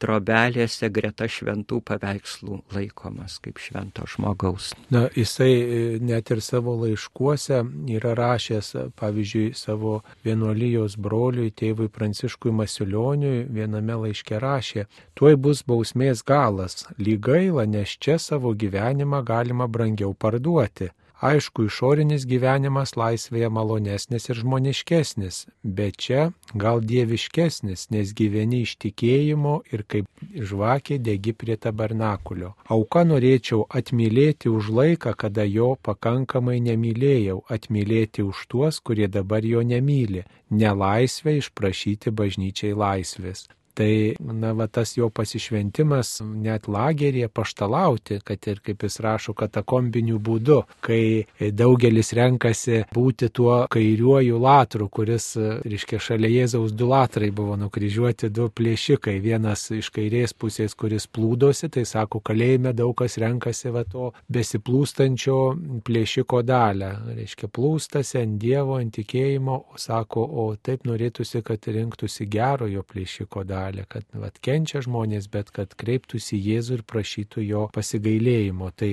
trobelėse 0.01 0.89
greta 0.93 1.27
šventų 1.29 1.81
paveikslų 1.87 2.59
laikomas 2.75 3.37
kaip 3.43 3.61
švento 3.61 4.05
žmogaus. 4.09 4.71
Na, 4.93 5.05
jisai 5.15 5.51
e, 5.51 5.81
net 6.01 6.31
ir 6.33 6.41
savo 6.43 6.75
laiškuose 6.81 7.61
yra 7.95 8.13
rašęs, 8.17 8.73
pavyzdžiui, 8.99 9.51
savo 9.57 9.99
vienuolijos 10.25 10.97
broliui, 11.01 11.51
tėvui 11.53 11.89
Pranciškui 11.93 12.53
Masiulioniui, 12.55 13.45
viename 13.53 13.99
laiške 14.05 14.41
rašė, 14.41 14.87
tuoj 15.17 15.37
bus 15.37 15.65
bausmės 15.67 16.25
galas, 16.27 16.85
lygaila, 16.97 17.67
nes 17.69 17.97
čia 18.01 18.17
savo 18.19 18.55
gyvenimą 18.57 19.23
galima 19.27 19.69
brangiau 19.71 20.15
parduoti. 20.17 20.91
Aišku, 21.21 21.67
išorinis 21.69 22.23
gyvenimas 22.25 22.95
laisvėje 22.97 23.49
malonesnis 23.53 24.23
ir 24.31 24.39
žmoniškesnis, 24.39 25.35
bet 25.61 25.99
čia 26.01 26.23
gal 26.63 26.81
dieviškesnis, 26.81 27.83
nes 27.93 28.13
gyveni 28.17 28.63
iš 28.65 28.73
tikėjimo 28.81 29.53
ir 29.69 29.85
kaip 29.85 30.25
žvakė 30.33 30.97
degi 30.97 31.35
prie 31.37 31.59
tabernakulio. 31.61 32.55
Auka 32.73 33.05
norėčiau 33.05 33.67
atmylėti 33.69 34.49
už 34.49 34.73
laiką, 34.81 35.13
kada 35.13 35.45
jo 35.45 35.75
pakankamai 35.85 36.57
nemylėjau, 36.71 37.43
atmylėti 37.53 38.25
už 38.25 38.45
tuos, 38.49 38.81
kurie 38.81 39.05
dabar 39.05 39.45
jo 39.45 39.61
nemyli, 39.61 40.25
nelaisvę 40.49 41.37
išprašyti 41.37 42.17
bažnyčiai 42.17 42.73
laisvės. 42.73 43.45
Tai, 43.73 44.15
na, 44.19 44.51
va, 44.51 44.67
tas 44.67 44.91
jo 44.97 45.07
pasišventimas 45.15 46.17
net 46.25 46.67
lageryje 46.67 47.29
paštalauti, 47.31 48.19
kad 48.27 48.47
ir 48.51 48.59
kaip 48.65 48.83
jis 48.83 48.99
rašo, 49.03 49.31
katakombinių 49.37 50.17
būdų, 50.19 50.57
kai 50.83 51.51
daugelis 51.55 52.11
renkasi 52.17 52.81
būti 52.91 53.29
tuo 53.31 53.61
kairiuoju 53.71 54.39
latru, 54.43 54.89
kuris, 54.91 55.29
reiškia, 55.63 56.01
šalia 56.03 56.31
Jėzaus 56.33 56.75
du 56.75 56.89
latrai 56.91 57.29
buvo 57.31 57.55
nukryžiuoti 57.61 58.31
du 58.35 58.49
plėšikai. 58.51 59.15
Vienas 59.23 59.63
iš 59.71 59.91
kairės 59.95 60.35
pusės, 60.35 60.75
kuris 60.75 61.07
plūdosi, 61.07 61.71
tai 61.71 61.85
sako, 61.87 62.19
kalėjime 62.27 62.75
daug 62.75 62.91
kas 62.99 63.15
renkasi 63.23 63.71
va 63.71 63.85
to 63.87 64.11
besiplūstančio 64.31 65.39
plėšiko 65.87 66.43
dalę. 66.43 66.91
Reiškia, 67.21 67.47
plūstasi 67.47 68.19
ant 68.25 68.37
Dievo, 68.41 68.81
ant 68.81 68.91
tikėjimo, 68.99 69.61
sako, 69.79 70.27
o 70.27 70.47
taip 70.59 70.83
norėtųsi, 70.89 71.39
kad 71.45 71.71
rinktųsi 71.71 72.27
gerojo 72.27 72.83
plėšiko 72.83 73.47
dalę 73.47 73.60
kelią, 73.61 73.85
kad 73.89 74.05
vat, 74.17 74.39
kenčia 74.43 74.81
žmonės, 74.85 75.29
bet 75.31 75.51
kad 75.55 75.73
kreiptųsi 75.77 76.39
Jėzų 76.41 76.79
ir 76.79 76.83
prašytų 76.87 77.45
jo 77.45 77.65
pasigailėjimo. 77.75 78.71
Tai 78.75 78.91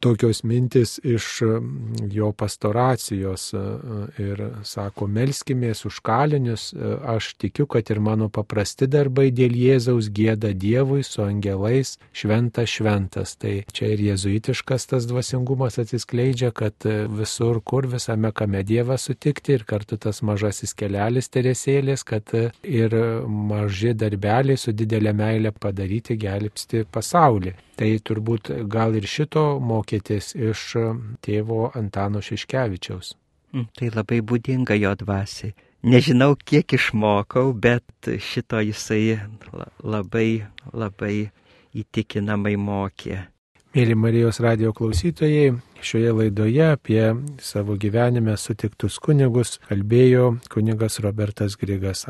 tokios 0.00 0.42
mintis 0.42 1.00
iš 1.02 1.42
jo 2.10 2.32
pastoracijos 2.32 3.54
e, 3.54 3.58
e, 3.58 4.22
ir 4.22 4.42
sako, 4.62 5.08
melskimės 5.10 5.84
už 5.88 6.00
kalinius, 6.06 6.70
e, 6.72 6.92
aš 7.14 7.32
tikiu, 7.42 7.66
kad 7.66 7.90
ir 7.90 8.00
mano 8.00 8.28
paprasti 8.32 8.86
darbai 8.90 9.28
dėl 9.34 9.56
Jėzaus 9.58 10.10
gėda 10.14 10.52
Dievui 10.54 11.02
su 11.06 11.22
angelais 11.26 11.96
šventas 12.12 12.70
šventas. 12.70 13.34
Tai 13.38 13.54
čia 13.74 13.92
ir 13.94 14.04
jėzuitiškas 14.08 14.88
tas 14.92 15.06
dvasingumas 15.10 15.78
atsiskleidžia, 15.82 16.52
kad 16.54 16.88
visur, 17.18 17.60
kur 17.64 17.88
visame 17.90 18.32
kame 18.32 18.62
Dievą 18.66 18.98
sutikti 18.98 19.58
ir 19.58 19.66
kartu 19.68 19.98
tas 19.98 20.22
mažasis 20.22 20.74
kelelis 20.78 21.30
teresėlės, 21.34 22.06
kad 22.06 22.34
ir 22.62 22.98
maži 23.28 23.94
darbeliai 23.98 24.58
su 24.58 24.72
didelė 24.72 25.14
meilė 25.16 25.54
padaryti 25.54 26.18
gelbsti 26.18 26.86
pasaulį. 26.92 27.56
Tai 27.78 27.88
turbūt 28.02 28.50
gal 28.66 28.96
ir 28.98 29.06
šito 29.06 29.44
mokytis 29.62 30.32
iš 30.34 30.64
tėvo 31.22 31.68
Antano 31.78 32.22
Šiškevičiaus. 32.24 33.14
Mm, 33.54 33.68
tai 33.78 33.90
labai 33.94 34.18
būdinga 34.20 34.76
jo 34.76 34.92
dvasiai. 34.98 35.54
Nežinau, 35.86 36.34
kiek 36.34 36.74
išmokau, 36.74 37.52
bet 37.54 38.10
šito 38.18 38.58
jisai 38.66 39.20
labai, 39.78 40.42
labai 40.74 41.30
įtikinamai 41.78 42.56
mokė. 42.58 43.20
Mėly 43.76 43.94
Marijos 43.94 44.40
radio 44.42 44.72
klausytojai, 44.74 45.52
šioje 45.84 46.14
laidoje 46.18 46.64
apie 46.72 47.02
savo 47.44 47.76
gyvenime 47.78 48.34
sutiktus 48.40 48.98
kunigus 48.98 49.60
kalbėjo 49.68 50.32
kunigas 50.50 50.98
Robertas 51.04 51.54
Grigas. 51.60 52.08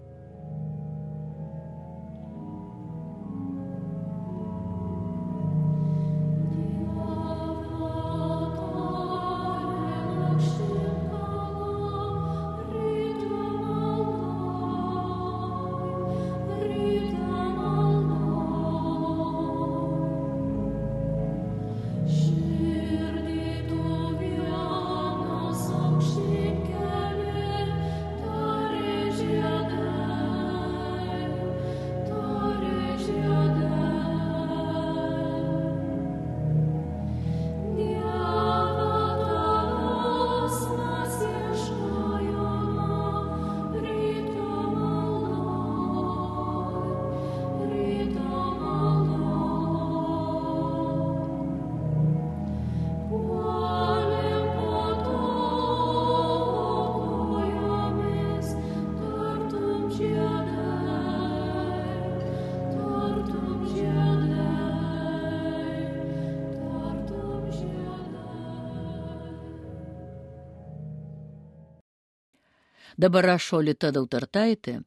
Dabar 72.99 73.29
rašo 73.31 73.61
Lita 73.63 73.93
Dautartaitė, 73.95 74.81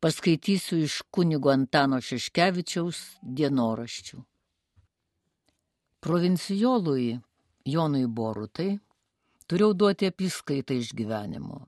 paskaitysiu 0.00 0.78
iš 0.86 1.02
kunigo 1.12 1.50
Antano 1.52 1.98
Šeškevičiaus 2.00 3.00
dienoraščių. 3.20 4.22
Provincijolui 6.00 7.10
Jonui 7.68 8.06
Borutai 8.08 8.70
turėjau 9.44 9.76
duoti 9.76 10.08
apskaitą 10.08 10.80
iš 10.80 10.94
gyvenimo. 10.96 11.66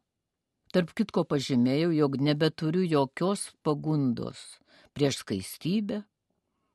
Tarp 0.73 0.97
kitko 0.97 1.27
pažymėjau, 1.29 1.93
jog 1.93 2.19
nebeturiu 2.25 2.89
jokios 2.89 3.51
pagundos 3.61 4.41
prieš 4.97 5.21
skaistybę, 5.27 6.07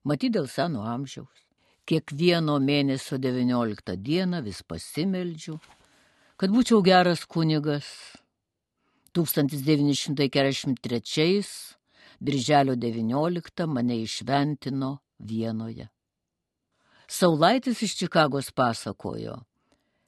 matyti 0.06 0.36
dėl 0.38 0.46
seno 0.46 0.86
amžiaus. 0.86 1.48
Kiekvieno 1.90 2.62
mėnesio 2.62 3.18
19 3.18 3.98
dieną 3.98 4.46
vis 4.46 4.62
pasimeldžiu, 4.62 5.58
kad 6.38 6.54
būčiau 6.54 6.86
geras 6.86 7.26
kunigas 7.26 7.90
1943 9.12 11.44
birželio 12.20 12.76
19 12.76 13.68
mane 13.68 14.02
išventino 14.02 14.98
Vienoje. 15.20 15.88
Saulaitis 17.08 17.82
iš 17.82 17.98
Čikagos 17.98 18.52
pasakojo, 18.52 19.44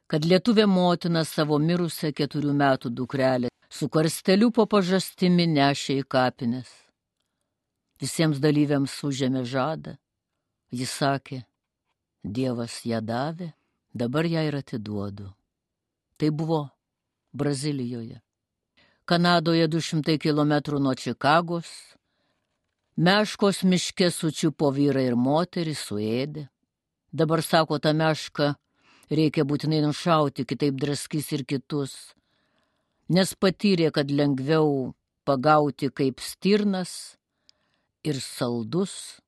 kad 0.07 0.25
lietuvė 0.25 0.65
motina 0.65 1.25
savo 1.25 1.59
mirusią 1.59 2.11
keturių 2.15 2.53
metų 2.53 2.89
dukrelę 2.89 3.47
su 3.69 3.89
karsteliu 3.89 4.51
po 4.55 4.65
pažastimi 4.65 5.47
nešė 5.47 5.93
į 6.01 6.03
kapines. 6.15 6.69
Visiems 7.99 8.39
dalyviams 8.39 9.03
užėmė 9.03 9.45
žadą. 9.45 9.97
Jis 10.71 10.91
sakė, 10.99 11.45
Dievas 12.23 12.85
ją 12.87 13.01
davė, 13.03 13.51
dabar 13.93 14.25
ją 14.25 14.41
ir 14.47 14.55
atiduodu. 14.55 15.33
Tai 16.17 16.29
buvo 16.31 16.69
Brazilijoje. 17.33 18.21
Kanadoje 19.05 19.67
200 19.67 20.17
km 20.17 20.79
nuo 20.79 20.95
Čikagos. 20.95 21.67
Meškos 22.95 23.63
miške 23.63 24.07
sučiupo 24.11 24.69
vyrai 24.71 25.09
ir 25.09 25.17
moterį, 25.19 25.73
suėdė. 25.75 26.43
Dabar 27.11 27.43
sako, 27.43 27.81
tą 27.83 27.91
mešką 27.91 28.53
reikia 29.11 29.43
būtinai 29.43 29.81
nušauti, 29.83 30.45
kitaip 30.47 30.77
draskys 30.79 31.33
ir 31.35 31.43
kitus. 31.43 32.13
Nes 33.09 33.35
patyrė, 33.35 33.91
kad 33.91 34.07
lengviau 34.07 34.93
pagauti 35.27 35.91
kaip 35.91 36.23
stirnas 36.23 37.17
ir 38.07 38.21
saldus 38.23 39.19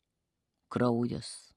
kraujas. 0.72 1.52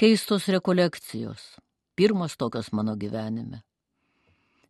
Keistos 0.00 0.48
rekolekcijos, 0.48 1.60
pirmos 1.94 2.40
tokios 2.40 2.72
mano 2.72 2.96
gyvenime. 2.96 3.60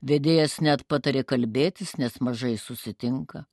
Vedėjas 0.04 0.58
net 0.60 0.82
patarė 0.84 1.22
kalbėtis, 1.24 1.94
nes 1.96 2.18
mažai 2.20 2.58
susitinka. 2.60 3.46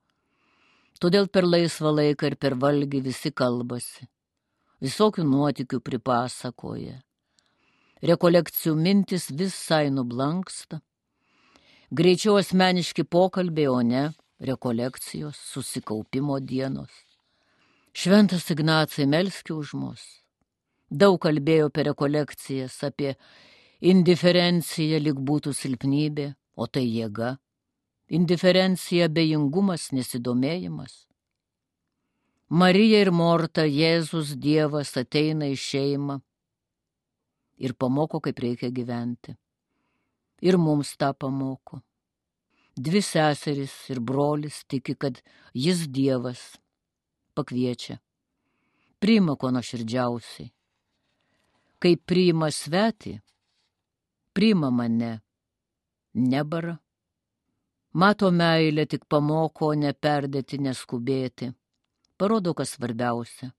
Todėl 0.99 1.29
per 1.31 1.45
laisvą 1.47 1.93
laiką 1.95 2.27
ir 2.27 2.35
per 2.35 2.57
valgį 2.59 2.99
visi 3.05 3.31
kalbasi. 3.31 4.09
Visokių 4.83 5.23
nuotikių 5.23 5.79
pripasakoja. 5.79 6.97
Rekolekcijų 8.03 8.73
mintis 8.75 9.29
visai 9.31 9.87
nublanksta. 9.93 10.81
Greičiau 11.93 12.35
asmeniški 12.41 13.05
pokalbiai, 13.05 13.69
o 13.69 13.79
ne 13.81 14.03
rekolekcijos, 14.41 15.37
susikaupimo 15.53 16.39
dienos. 16.39 16.91
Šventas 17.93 18.49
Ignacai 18.51 19.05
melski 19.05 19.53
už 19.53 19.73
mus. 19.77 20.03
Daug 20.89 21.19
kalbėjo 21.23 21.69
per 21.69 21.87
rekolekcijas 21.91 22.81
apie 22.83 23.15
indiferenciją, 23.81 24.99
lik 24.99 25.19
būtų 25.19 25.53
silpnybė, 25.55 26.31
o 26.55 26.67
tai 26.67 26.85
jėga. 26.87 27.37
Indiferencija, 28.11 29.07
bejingumas, 29.07 29.91
nesidomėjimas. 29.95 31.05
Marija 32.51 32.99
ir 33.05 33.13
Morta, 33.15 33.63
Jėzus 33.63 34.33
Dievas 34.35 34.91
ateina 34.99 35.47
į 35.47 35.55
šeimą 35.55 36.17
ir 37.63 37.73
pamoko, 37.79 38.19
kaip 38.19 38.41
reikia 38.43 38.67
gyventi. 38.75 39.37
Ir 40.43 40.57
mums 40.59 40.91
tą 40.99 41.13
pamoko. 41.15 41.79
Dvi 42.75 42.99
seserys 43.03 43.73
ir 43.93 44.01
brolis 44.03 44.63
tiki, 44.67 44.97
kad 44.99 45.21
jis 45.53 45.85
Dievas 45.87 46.41
pakviečia. 47.35 47.99
Priima 48.99 49.37
ko 49.39 49.51
nuoširdžiausiai. 49.55 50.51
Kai 51.81 51.95
priima 51.97 52.51
svetį, 52.53 53.15
priima 54.35 54.69
mane, 54.69 55.21
nebara. 56.13 56.77
Mato 57.93 58.31
meilę 58.31 58.85
tik 58.87 59.05
pamoko 59.05 59.73
neperdėti, 59.75 60.59
neskubėti. 60.63 61.51
Parodo, 62.17 62.53
kas 62.53 62.75
svarbiausia. 62.77 63.51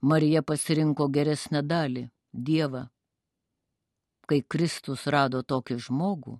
Marija 0.00 0.42
pasirinko 0.42 1.08
geresnę 1.08 1.62
dalį- 1.62 2.08
Dievą. 2.46 2.88
Kai 4.28 4.40
Kristus 4.42 5.06
rado 5.06 5.42
tokį 5.42 5.76
žmogų, 5.86 6.38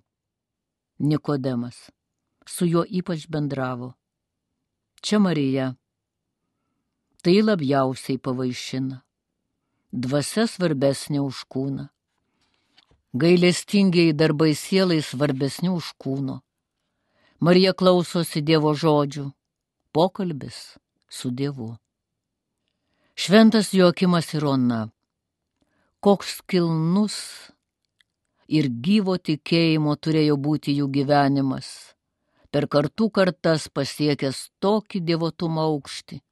Nikodemas, 1.01 1.89
su 2.45 2.65
juo 2.65 2.83
ypač 2.85 3.27
bendravo. 3.27 3.93
Čia 5.01 5.19
Marija. 5.19 5.75
Tai 7.23 7.41
labiausiai 7.41 8.17
pavaišina. 8.17 9.01
Dvasia 9.91 10.45
svarbesnė 10.47 11.19
už 11.25 11.41
kūną. 11.49 11.89
Gailestingiai 13.13 14.13
darbai 14.15 14.53
sielai 14.55 15.01
svarbesni 15.03 15.67
už 15.67 15.89
kūno. 15.99 16.37
Marija 17.43 17.73
klausosi 17.75 18.39
Dievo 18.39 18.71
žodžių. 18.71 19.25
Pokalbis 19.91 20.77
su 21.11 21.27
Dievu. 21.35 21.73
Šventas 23.19 23.73
Joakimas 23.75 24.31
ir 24.33 24.47
Ona. 24.47 24.79
Koks 25.99 26.39
kilnus 26.47 27.19
ir 28.47 28.71
gyvo 28.71 29.17
tikėjimo 29.19 29.99
turėjo 29.99 30.39
būti 30.39 30.79
jų 30.79 30.87
gyvenimas, 30.95 31.67
per 32.47 32.71
kartų 32.71 33.11
kartas 33.11 33.67
pasiekęs 33.67 34.45
tokį 34.63 35.03
dievotumą 35.03 35.67
aukštį, 35.67 36.23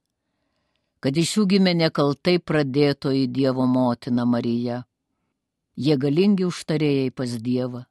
kad 1.03 1.19
iš 1.19 1.37
jų 1.37 1.49
gimė 1.55 1.75
nekaltai 1.75 2.39
pradėtoji 2.39 3.27
Dievo 3.27 3.67
motina 3.67 4.23
Marija 4.23 4.85
jie 5.79 5.95
galingi 5.95 6.43
užtarėjai 6.43 7.11
pas 7.15 7.35
Dievą, 7.39 7.85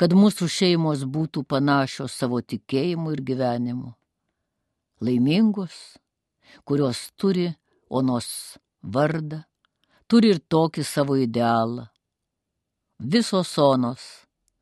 kad 0.00 0.14
mūsų 0.18 0.48
šeimos 0.50 1.04
būtų 1.06 1.44
panašios 1.46 2.16
savo 2.18 2.40
tikėjimu 2.42 3.14
ir 3.14 3.22
gyvenimu. 3.28 3.92
Laimingos, 5.04 5.74
kurios 6.66 7.06
turi 7.14 7.46
onos 7.90 8.58
vardą, 8.82 9.44
turi 10.10 10.34
ir 10.34 10.42
tokį 10.50 10.86
savo 10.86 11.18
idealą. 11.20 11.86
Visos 12.98 13.54
onos, 13.58 14.02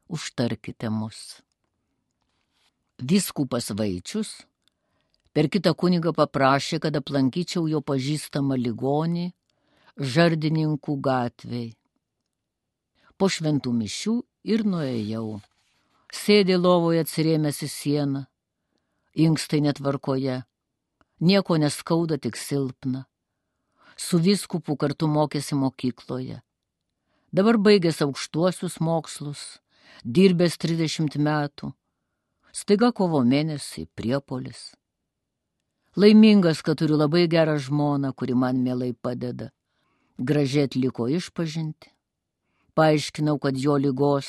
užtarkite 0.08 0.92
mus. 0.92 1.40
Viskupas 3.00 3.70
Vaičius 3.72 4.42
per 5.32 5.48
kitą 5.48 5.72
kunigą 5.74 6.12
paprašė, 6.16 6.78
kad 6.82 6.96
aplankyčiau 6.96 7.64
jo 7.72 7.80
pažįstamą 7.80 8.58
ligonį 8.60 9.30
Žardininkų 9.96 10.94
gatvėje 11.04 11.81
po 13.18 13.28
šventų 13.32 13.72
mišių 13.76 14.14
ir 14.54 14.64
nuėjau. 14.66 15.40
Sėdė 16.12 16.58
lovoje 16.60 17.02
atsirėmęs 17.04 17.62
į 17.64 17.68
sieną, 17.72 18.26
inkstai 19.14 19.62
netvarkoje, 19.64 20.42
nieko 21.20 21.56
neskauda, 21.56 22.18
tik 22.18 22.36
silpna. 22.36 23.06
Su 23.96 24.18
viskupu 24.18 24.76
kartu 24.76 25.08
mokėsi 25.08 25.56
mokykloje. 25.56 26.42
Dabar 27.32 27.56
baigęs 27.56 28.02
aukštuosius 28.04 28.76
mokslus, 28.80 29.42
dirbęs 30.04 30.58
30 30.60 31.16
metų, 31.16 31.72
staiga 32.52 32.92
kovo 32.92 33.22
mėnesį 33.24 33.86
priepolis. 33.96 34.72
Laimingas, 35.96 36.62
kad 36.64 36.80
turiu 36.80 36.96
labai 36.96 37.26
gerą 37.28 37.58
žmoną, 37.60 38.12
kuri 38.16 38.34
man 38.34 38.62
mielai 38.64 38.92
padeda. 38.92 39.50
Gražiai 40.18 40.64
atliko 40.68 41.08
išpažinti, 41.08 41.91
paaiškinau, 42.76 43.38
kad 43.38 43.56
jo 43.58 43.76
lygos 43.76 44.28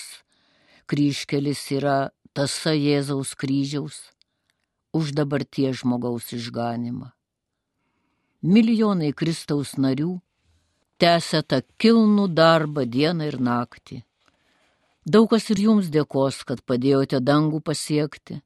kryškelis 0.90 1.64
yra 1.78 1.98
tasa 2.36 2.74
Jėzaus 2.76 3.34
kryžiaus 3.40 4.00
už 4.94 5.14
dabarties 5.18 5.82
žmogaus 5.82 6.34
išganimą. 6.36 7.10
Milijonai 8.44 9.14
Kristaus 9.16 9.78
narių 9.80 10.18
tęsia 11.00 11.42
tą 11.48 11.62
kilnų 11.80 12.28
darbą 12.36 12.84
dieną 12.86 13.30
ir 13.32 13.40
naktį. 13.40 14.04
Daug 15.04 15.30
kas 15.32 15.50
ir 15.52 15.64
jums 15.64 15.90
dėkos, 15.92 16.44
kad 16.48 16.62
padėjote 16.68 17.20
dangų 17.24 17.64
pasiekti, 17.64 18.40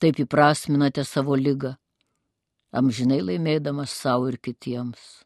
taip 0.00 0.18
įprasminate 0.24 1.04
savo 1.06 1.36
lygą, 1.38 1.74
amžinai 2.74 3.20
laimėdamas 3.22 3.94
savo 3.94 4.30
ir 4.30 4.40
kitiems 4.42 5.24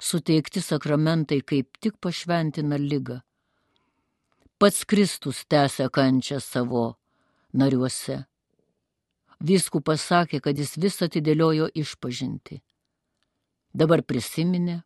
suteikti 0.00 0.60
sakramentai 0.60 1.40
kaip 1.40 1.76
tik 1.80 1.98
pašventina 2.00 2.76
lygą. 2.76 3.20
Pats 4.58 4.84
Kristus 4.84 5.44
tęsia 5.48 5.88
kančią 5.88 6.40
savo 6.40 6.96
nariuose. 7.52 8.24
Viskų 9.40 9.80
pasakė, 9.80 10.40
kad 10.44 10.58
jis 10.58 10.76
vis 10.76 11.00
atidėliojo 11.00 11.70
išpažinti. 11.82 12.60
Dabar 13.72 14.02
prisiminė, 14.04 14.82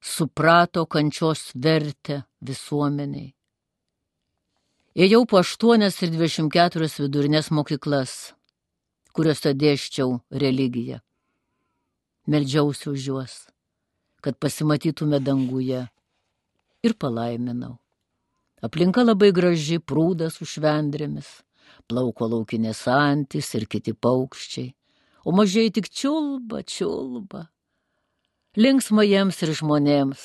suprato 0.00 0.86
kančios 0.86 1.52
vertę 1.54 2.24
visuomeniai. 2.42 3.34
Ėjau 4.96 5.26
po 5.30 5.42
8 5.44 5.86
ir 5.86 6.14
24 6.14 6.90
vidurinės 6.98 7.52
mokyklas, 7.54 8.32
kuriuose 9.12 9.52
dėščiau 9.54 10.16
religiją. 10.30 11.02
Meldžiausi 12.26 12.90
už 12.90 13.04
juos 13.06 13.36
kad 14.26 14.38
pasimatytume 14.42 15.20
danguje. 15.22 15.84
Ir 16.82 16.94
palaiminau. 16.98 17.76
Aplinka 18.66 19.04
labai 19.06 19.28
graži, 19.30 19.76
prūdas 19.78 20.40
su 20.40 20.48
švendrėmis, 20.50 21.28
plauko 21.86 22.26
laukinės 22.32 22.80
antis 22.90 23.52
ir 23.54 23.68
kiti 23.70 23.94
paukščiai, 23.94 24.72
o 25.22 25.34
mažiai 25.36 25.70
tik 25.70 25.86
čiulba, 25.86 26.64
čiulba. 26.66 27.44
Linksma 28.58 29.04
jiems 29.06 29.38
ir 29.46 29.54
žmonėms. 29.60 30.24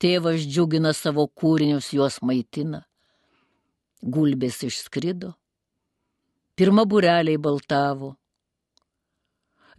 Tėvas 0.00 0.46
džiugina 0.48 0.94
savo 0.96 1.26
kūrinius, 1.28 1.90
juos 1.92 2.22
maitina. 2.24 2.86
Gulbės 4.00 4.62
išskrido, 4.64 5.34
Pirma 6.60 6.82
bureliai 6.84 7.38
baltavo. 7.40 8.10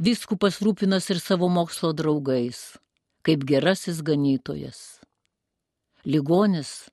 Viskupas 0.02 0.56
rūpinas 0.66 1.12
ir 1.14 1.20
savo 1.22 1.46
mokslo 1.46 1.92
draugais, 1.94 2.62
kaip 3.26 3.44
gerasis 3.48 4.02
ganytojas. 4.02 5.02
Ligonis 6.06 6.90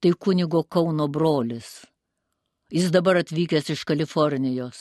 tai 0.00 0.12
kunigo 0.12 0.62
Kauno 0.64 1.08
brolis. 1.08 1.84
Jis 2.72 2.90
dabar 2.90 3.20
atvykęs 3.20 3.70
iš 3.70 3.84
Kalifornijos. 3.84 4.80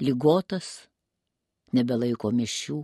Ligotas, 0.00 0.88
nebelaiko 1.72 2.32
mišių. 2.32 2.80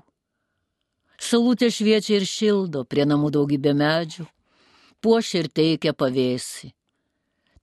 Salutė 1.18 1.72
šviečia 1.74 2.20
ir 2.20 2.28
šildo, 2.28 2.84
prie 2.84 3.08
namų 3.08 3.32
daugybė 3.34 3.72
medžių, 3.74 4.28
puošia 5.02 5.42
ir 5.42 5.48
teikia 5.50 5.96
pavėsi. 5.96 6.70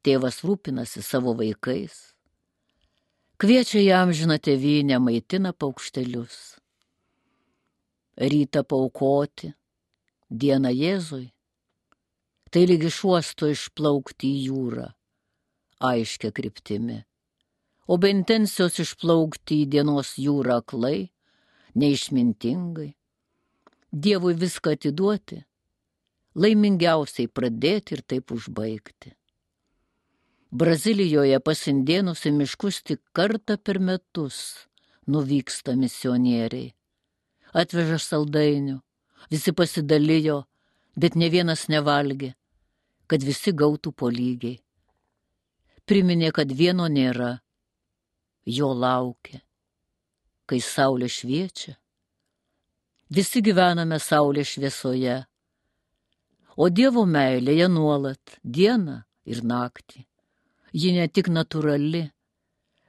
Tėvas 0.03 0.43
rūpinasi 0.43 1.01
savo 1.05 1.33
vaikais 1.37 2.15
Kviečia 3.35 3.81
jam 3.83 4.13
žina 4.15 4.37
tėvynę, 4.39 4.95
maitina 5.03 5.51
paukštelius. 5.51 6.54
Rytą 8.15 8.63
paukoti, 8.63 9.49
dieną 10.31 10.69
Jėzui. 10.71 11.25
Tai 12.47 12.61
lygi 12.69 12.87
šuosto 12.87 13.49
išplaukti 13.51 14.29
į 14.31 14.43
jūrą, 14.47 14.85
aiškia 15.83 16.31
kryptimi. 16.31 17.01
O 17.91 17.97
be 17.99 18.13
intencijos 18.15 18.79
išplaukti 18.79 19.57
į 19.65 19.65
dienos 19.73 20.13
jūrą 20.15 20.61
aklai, 20.61 21.09
neišmintingai. 21.75 22.93
Dievui 23.91 24.31
viską 24.39 24.77
atiduoti, 24.77 25.41
laimingiausiai 26.39 27.27
pradėti 27.27 27.97
ir 27.97 28.05
taip 28.07 28.31
užbaigti. 28.31 29.11
Brazilijoje 30.55 31.43
pasindėnus 31.43 32.23
į 32.29 32.33
miškus 32.39 32.79
tik 32.87 33.03
kartą 33.11 33.59
per 33.59 33.83
metus 33.83 34.39
nuvyksta 35.11 35.75
misionieriai. 35.75 36.71
Atveža 37.55 37.97
saldainių, 38.03 38.79
visi 39.31 39.53
pasidalijo, 39.55 40.41
bet 40.99 41.15
ne 41.15 41.29
vienas 41.31 41.67
nevalgė, 41.71 42.33
kad 43.07 43.23
visi 43.23 43.53
gautų 43.55 43.93
po 43.95 44.09
lygiai. 44.11 44.59
Priminė, 45.85 46.31
kad 46.35 46.51
vieno 46.51 46.87
nėra, 46.91 47.35
jo 48.45 48.71
laukia, 48.73 49.39
kai 50.49 50.59
saulė 50.59 51.07
šviečia. 51.09 51.77
Visi 53.15 53.41
gyvename 53.45 54.01
saulė 54.01 54.43
šviesoje, 54.43 55.21
o 56.57 56.67
Dievo 56.69 57.05
meilėje 57.05 57.69
nuolat 57.69 58.39
dieną 58.43 58.99
ir 59.29 59.43
naktį 59.45 60.05
ji 60.75 60.91
ne 60.95 61.07
tik 61.07 61.29
natūrali, 61.31 62.03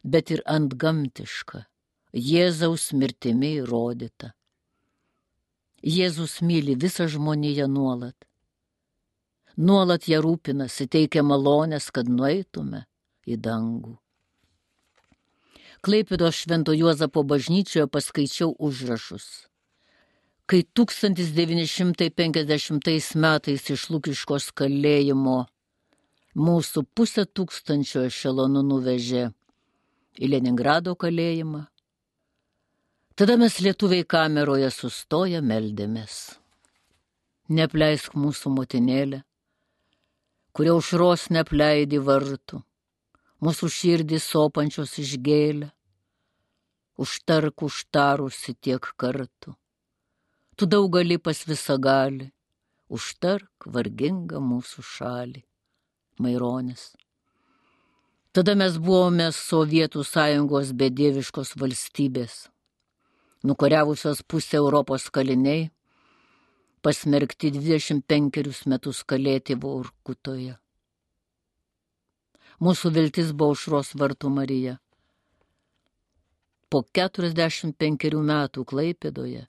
bet 0.03 0.33
ir 0.35 0.43
antgamtiška, 0.51 1.63
Jėzaus 2.17 2.89
mirtimi 2.97 3.53
įrodyta. 3.61 4.33
Jėzus 5.83 6.43
myli 6.43 6.77
visą 6.77 7.09
žmoniją 7.09 7.69
nuolat. 7.69 8.15
Nuolat 9.57 10.09
ją 10.09 10.21
rūpinasi, 10.25 10.89
teikia 10.89 11.23
malonės, 11.23 11.91
kad 11.91 12.09
nueitume 12.09 12.87
į 13.27 13.37
dangų. 13.41 13.99
Klaipido 15.81 16.33
Švento 16.33 16.73
Juozapo 16.73 17.23
bažnyčioje 17.23 17.87
paskaičiau 17.87 18.57
užrašus. 18.59 19.49
Kai 20.47 20.63
1950 20.63 23.17
metais 23.17 23.71
iš 23.71 23.91
Lukiškos 23.91 24.53
kalėjimo 24.57 25.47
mūsų 26.37 26.83
pusę 26.95 27.25
tūkstančio 27.27 28.01
ešelonų 28.11 28.63
nuvežė 28.67 29.33
į 30.21 30.29
Leningrado 30.33 30.95
kalėjimą. 30.97 31.67
Tada 33.17 33.37
mes 33.41 33.55
lietuviai 33.65 34.05
kameroje 34.05 34.67
sustoję 34.71 35.39
meldėmės. 35.41 36.37
Nepleisk 37.49 38.13
mūsų 38.13 38.51
motinėlę, 38.53 39.21
kuria 40.53 40.75
užros 40.77 41.23
nepleidi 41.33 41.97
vartų, 42.09 42.59
mūsų 43.41 43.71
širdį 43.73 44.19
sopančios 44.21 44.93
išgėlę, 45.01 45.71
užtark 47.01 47.65
užtarusi 47.65 48.53
tiek 48.61 48.89
kartų. 49.01 49.55
Tu 50.57 50.69
daug 50.75 50.91
gali 50.99 51.17
pas 51.17 51.41
visą 51.49 51.79
gali, 51.81 52.27
užtark 52.93 53.71
vargingą 53.79 54.43
mūsų 54.51 54.85
šalį. 54.91 55.41
Maironis. 56.21 56.85
Tada 58.37 58.53
mes 58.61 58.77
buvome 58.77 59.31
Sovietų 59.33 60.05
sąjungos 60.05 60.75
bedieviškos 60.77 61.55
valstybės, 61.61 62.37
nukariavusios 63.45 64.23
pusę 64.23 64.57
Europos 64.57 65.11
kaliniai, 65.11 65.71
pasmerkti 66.83 67.51
25 67.51 68.65
metus 68.71 69.03
kalėti 69.05 69.59
Vorkutoje. 69.59 70.57
Mūsų 72.63 72.93
viltis 72.95 73.35
buvo 73.37 73.53
užros 73.53 73.93
vartų 73.99 74.31
Marija. 74.33 74.79
Po 76.71 76.81
45 76.83 78.17
metų 78.33 78.65
Klaipėdoje 78.65 79.45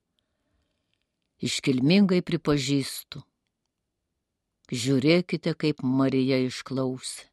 iškilmingai 1.47 2.21
pripažįstu, 2.25 3.23
Žiūrėkite, 4.67 5.53
kaip 5.55 5.79
Marija 5.79 6.41
išklausė. 6.43 7.29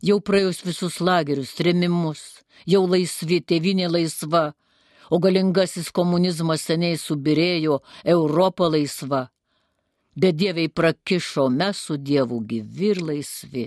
Jau 0.00 0.20
praėjus 0.22 0.62
visus 0.62 1.00
lagerius, 1.02 1.56
tremimus, 1.58 2.20
jau 2.64 2.84
laisvi, 2.86 3.40
tėvinė 3.42 3.88
laisva, 3.90 4.54
o 5.10 5.18
galingasis 5.18 5.90
komunizmas 5.92 6.64
seniai 6.68 6.98
subirėjo, 6.98 7.80
Europa 8.04 8.68
laisva. 8.70 9.26
Bet 10.16 10.38
dieviai 10.38 10.70
prakišo, 10.70 11.48
mes 11.50 11.82
su 11.86 11.96
Dievu 11.96 12.40
gyvi 12.46 12.92
ir 12.92 13.02
laisvi. 13.02 13.66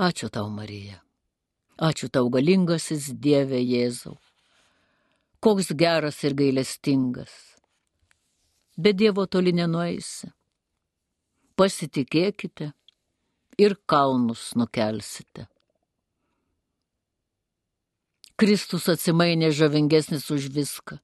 Ačiū 0.00 0.30
tau, 0.32 0.48
Marija. 0.50 1.00
Ačiū 1.78 2.08
tau, 2.12 2.28
galingasis 2.30 3.10
Dieve 3.14 3.60
Jėzau. 3.60 4.16
Koks 5.40 5.72
geras 5.76 6.20
ir 6.24 6.36
gailestingas. 6.36 7.32
Be 8.76 8.92
Dievo 8.92 9.26
toli 9.26 9.52
nenueisi 9.56 10.30
pasitikėkite 11.60 12.70
ir 13.60 13.74
kalnus 13.92 14.50
nukelsite. 14.56 15.44
Kristus 18.40 18.88
atsimainė 18.88 19.50
žavingesnis 19.52 20.24
už 20.32 20.48
viską. 20.54 20.96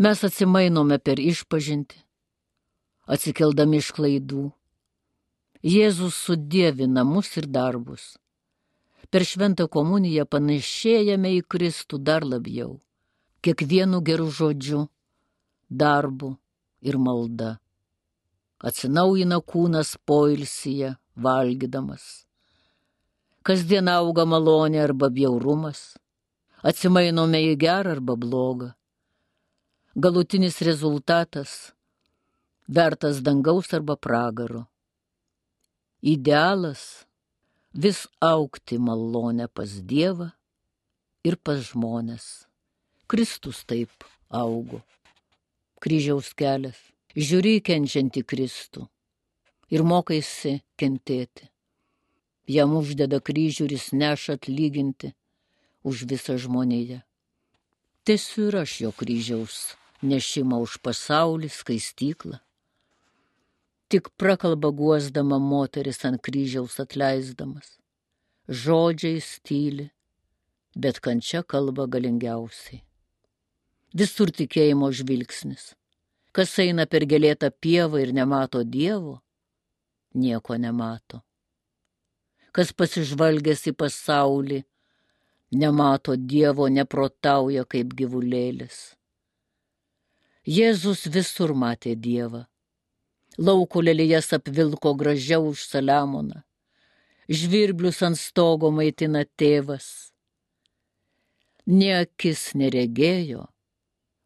Mes 0.00 0.24
atsimainome 0.28 0.98
per 1.00 1.20
išpažinti, 1.20 1.96
atsikeldami 3.08 3.80
iš 3.80 3.88
klaidų. 3.96 4.44
Jėzus 5.64 6.18
sudėvina 6.26 7.04
mus 7.04 7.32
ir 7.40 7.48
darbus. 7.48 8.14
Per 9.10 9.24
šventą 9.24 9.66
komuniją 9.68 10.24
panašėjame 10.28 11.32
į 11.38 11.40
Kristų 11.52 11.98
dar 11.98 12.24
labiau, 12.24 12.78
kiekvienu 13.44 14.00
geru 14.04 14.30
žodžiu, 14.30 14.86
darbu 15.68 16.36
ir 16.80 17.00
malda 17.00 17.56
atsinaujina 18.60 19.40
kūnas 19.40 19.96
poilsyje, 20.06 20.94
valgydamas. 21.16 22.26
Kasdien 23.40 23.88
auga 23.88 24.26
malonė 24.28 24.82
arba 24.84 25.08
bjaurumas, 25.08 25.94
atsimainome 26.60 27.38
į 27.48 27.54
gerą 27.62 27.94
arba 27.96 28.16
blogą. 28.20 28.66
Galutinis 29.96 30.58
rezultatas- 30.68 31.72
vertas 32.78 33.22
dangaus 33.24 33.72
arba 33.72 33.96
pragaro. 33.96 34.66
Idealas- 36.02 37.06
vis 37.82 38.06
aukti 38.20 38.76
malonę 38.78 39.48
pas 39.48 39.70
Dievą 39.92 40.32
ir 41.24 41.36
pas 41.36 41.58
žmonės. 41.70 42.44
Kristus 43.08 43.64
taip 43.64 44.04
augo. 44.28 44.82
Kryžiaus 45.80 46.34
kelias 46.36 46.76
žiūri 47.16 47.62
kenčiantį 47.64 48.22
Kristų 48.22 48.86
ir 49.70 49.82
mokaisi 49.82 50.60
kentėti. 50.76 51.48
Jam 52.50 52.74
uždeda 52.78 53.20
kryžių 53.22 53.68
ir 53.68 53.74
jis 53.76 53.86
neša 53.94 54.36
atlyginti 54.38 55.12
už 55.86 56.04
visą 56.10 56.34
žmoniją. 56.40 56.98
Tiesiu 58.04 58.48
ir 58.48 58.56
aš 58.62 58.72
jo 58.84 58.90
kryžiaus 58.96 59.58
nešimą 60.02 60.58
už 60.66 60.78
pasaulį, 60.82 61.50
skaistyklą. 61.52 62.40
Tik 63.90 64.10
prakalba 64.18 64.70
guosdama 64.74 65.38
moteris 65.38 66.00
ant 66.08 66.22
kryžiaus 66.22 66.78
atleisdamas. 66.82 67.76
Žodžiai 68.48 69.20
tyli, 69.46 69.90
bet 70.74 71.02
kančia 71.04 71.42
kalba 71.42 71.86
galingiausiai. 71.86 72.82
Visur 73.94 74.30
tikėjimo 74.30 74.90
žvilgsnis 74.94 75.74
Kas 76.30 76.52
eina 76.62 76.84
per 76.86 77.02
gėlėtą 77.10 77.48
pievą 77.50 77.98
ir 78.04 78.12
nemato 78.14 78.62
Dievo, 78.62 79.16
nieko 80.14 80.54
nemato. 80.62 81.18
Kas 82.54 82.72
pasižvalgęs 82.76 83.66
į 83.70 83.74
pasaulį, 83.78 84.60
nemato 85.50 86.16
Dievo, 86.16 86.68
neprotauja 86.68 87.64
kaip 87.64 87.94
gyvulėlis. 87.98 88.94
Jėzus 90.46 91.06
visur 91.12 91.52
matė 91.54 91.94
Dievą. 91.94 92.46
Lauko 93.38 93.82
lelijas 93.82 94.32
apvilko 94.34 94.94
gražiau 94.98 95.50
už 95.52 95.66
Saliamoną. 95.68 96.42
Žvirblius 97.30 98.00
ant 98.02 98.18
stogo 98.18 98.72
maitina 98.74 99.22
tėvas. 99.38 100.10
Niekis 101.70 102.50
neregėjo, 102.58 103.44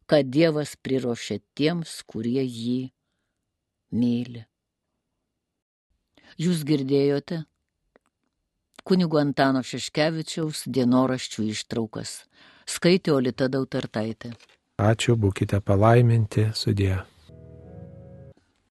kad 0.09 0.31
Dievas 0.33 0.73
prirošė 0.81 1.41
tiems, 1.53 1.99
kurie 2.09 2.41
jį 2.41 2.79
myli. 3.93 4.45
Jūs 6.41 6.63
girdėjote 6.65 7.43
kunigo 8.85 9.17
Antano 9.17 9.63
Šeškevičiaus 9.65 10.65
dienoraščių 10.69 11.47
ištraukas. 11.49 12.19
Skaitė 12.69 13.13
Olita 13.17 13.49
Dautartaitė. 13.49 14.35
Ačiū, 14.81 15.17
būkite 15.17 15.61
palaiminti, 15.65 16.49
sudė. 16.53 16.99